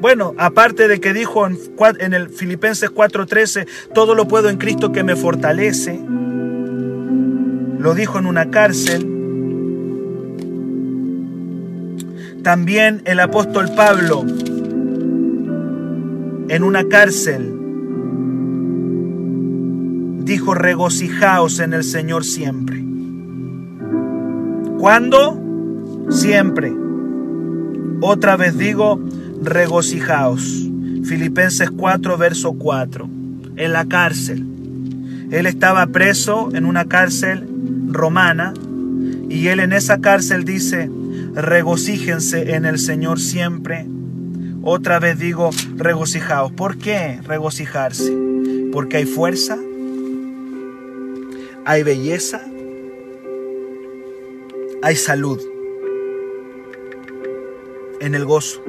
Bueno, 0.00 0.34
aparte 0.38 0.86
de 0.86 1.00
que 1.00 1.12
dijo 1.12 1.46
en, 1.46 2.14
el 2.14 2.28
Filipenses 2.28 2.90
4:13, 2.90 3.66
todo 3.94 4.14
lo 4.14 4.28
puedo 4.28 4.48
en 4.48 4.56
Cristo 4.56 4.92
que 4.92 5.02
me 5.02 5.16
fortalece. 5.16 6.00
Lo 7.78 7.94
dijo 7.94 8.18
en 8.18 8.26
una 8.26 8.50
cárcel. 8.50 9.14
También 12.42 13.02
el 13.04 13.18
apóstol 13.18 13.68
Pablo 13.74 14.24
en 16.48 16.62
una 16.62 16.84
cárcel, 16.88 17.54
dijo, 20.24 20.54
regocijaos 20.54 21.58
en 21.58 21.74
el 21.74 21.84
Señor 21.84 22.24
siempre. 22.24 22.84
¿Cuándo? 24.78 25.38
Siempre. 26.10 26.72
Otra 28.00 28.36
vez 28.36 28.56
digo, 28.56 29.00
regocijaos. 29.42 30.68
Filipenses 31.04 31.70
4, 31.70 32.16
verso 32.18 32.52
4. 32.52 33.08
En 33.56 33.72
la 33.72 33.86
cárcel. 33.86 34.44
Él 35.30 35.46
estaba 35.46 35.86
preso 35.88 36.50
en 36.54 36.64
una 36.64 36.86
cárcel 36.86 37.46
romana 37.88 38.54
y 39.28 39.48
él 39.48 39.60
en 39.60 39.72
esa 39.72 40.00
cárcel 40.00 40.44
dice, 40.44 40.90
regocíjense 41.34 42.54
en 42.54 42.64
el 42.64 42.78
Señor 42.78 43.20
siempre. 43.20 43.86
Otra 44.62 44.98
vez 44.98 45.18
digo, 45.18 45.50
regocijaos. 45.76 46.52
¿Por 46.52 46.78
qué 46.78 47.20
regocijarse? 47.22 48.12
Porque 48.72 48.98
hay 48.98 49.06
fuerza, 49.06 49.58
hay 51.64 51.82
belleza, 51.82 52.40
hay 54.82 54.96
salud 54.96 55.40
en 58.00 58.14
el 58.14 58.24
gozo. 58.24 58.62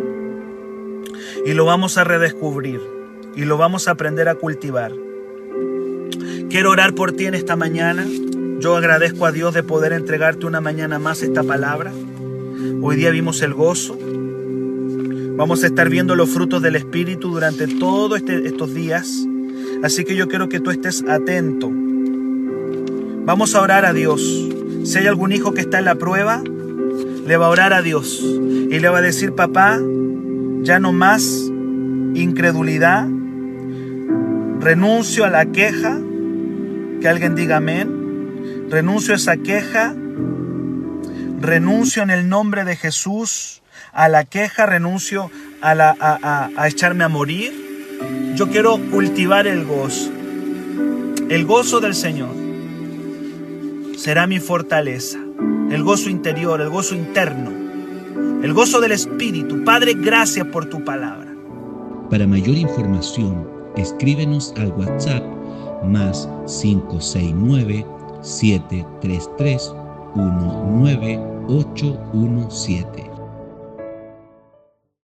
Y 1.46 1.54
lo 1.54 1.66
vamos 1.66 1.98
a 1.98 2.04
redescubrir 2.04 2.82
y 3.36 3.46
lo 3.46 3.58
vamos 3.58 3.88
a 3.88 3.92
aprender 3.92 4.30
a 4.30 4.36
cultivar. 4.36 4.92
Quiero 6.50 6.72
orar 6.72 6.96
por 6.96 7.12
ti 7.12 7.26
en 7.26 7.36
esta 7.36 7.56
mañana. 7.56 8.06
Yo 8.60 8.76
agradezco 8.76 9.26
a 9.26 9.32
Dios 9.32 9.54
de 9.54 9.64
poder 9.64 9.94
entregarte 9.94 10.46
una 10.46 10.62
mañana 10.62 11.00
más 11.00 11.22
esta 11.22 11.44
palabra. 11.44 11.92
Hoy 12.82 12.96
día 12.96 13.12
vimos 13.12 13.42
el 13.42 13.54
gozo, 13.54 13.98
Vamos 15.40 15.64
a 15.64 15.68
estar 15.68 15.88
viendo 15.88 16.18
los 16.18 16.30
frutos 16.30 16.62
del 16.62 16.76
Espíritu 16.76 17.32
durante 17.32 17.66
todos 17.66 18.18
este, 18.18 18.46
estos 18.46 18.74
días. 18.74 19.26
Así 19.82 20.04
que 20.04 20.18
yo 20.18 20.28
quiero 20.28 20.50
que 20.50 20.60
tú 20.60 20.70
estés 20.70 21.02
atento. 21.08 21.72
Vamos 23.24 23.56
a 23.56 23.62
orar 23.62 23.86
a 23.86 23.94
Dios. 23.94 24.22
Si 24.84 24.98
hay 24.98 25.08
algún 25.08 25.32
hijo 25.32 25.54
que 25.54 25.62
está 25.62 25.80
en 25.80 25.86
la 25.86 25.96
prueba, 25.96 26.44
le 27.26 27.38
va 27.38 27.46
a 27.46 27.50
orar 27.50 27.72
a 27.72 27.82
Dios 27.82 28.20
y 28.22 28.80
le 28.80 28.90
va 28.90 28.98
a 28.98 29.02
decir, 29.02 29.32
papá, 29.32 29.80
ya 30.62 30.80
no 30.80 30.92
más 30.92 31.24
incredulidad, 32.16 33.08
renuncio 34.60 35.26
a 35.26 35.30
la 35.30 35.46
queja, 35.46 35.98
que 37.02 37.08
alguien 37.08 37.36
diga 37.36 37.58
amén, 37.58 38.68
renuncio 38.70 39.14
a 39.14 39.18
esa 39.18 39.38
queja, 39.38 39.96
renuncio 41.40 42.04
en 42.04 42.10
el 42.10 42.28
nombre 42.30 42.66
de 42.66 42.76
Jesús 42.76 43.62
a 43.94 44.10
la 44.10 44.26
queja, 44.26 44.66
renuncio 44.66 45.32
a, 45.62 45.76
la, 45.76 45.96
a, 46.00 46.68
echarme 46.68 47.04
a 47.04 47.10
morir. 47.10 47.54
Yo 48.36 48.50
quiero 48.50 48.78
cultivar 48.92 49.48
el 49.48 49.66
gozo. 49.66 50.12
El 51.30 51.46
gozo 51.46 51.80
del 51.80 51.96
Señor 51.96 52.36
será 53.98 54.28
mi 54.28 54.40
fortaleza. 54.40 55.20
El 55.72 55.84
gozo 55.84 56.10
interior, 56.10 56.62
el 56.62 56.70
gozo 56.70 56.96
interno. 56.96 57.59
El 58.42 58.54
gozo 58.54 58.80
del 58.80 58.94
Espíritu. 58.94 59.66
Padre, 59.66 59.96
gracias 59.96 60.48
por 60.48 60.70
tu 60.70 60.82
palabra. 60.86 61.36
Para 62.10 62.26
mayor 62.26 62.56
información, 62.56 63.46
escríbenos 63.76 64.54
al 64.58 64.72
WhatsApp 64.72 65.22
más 65.84 66.30
569 66.46 67.86
733 68.22 69.74
19817. 70.16 73.09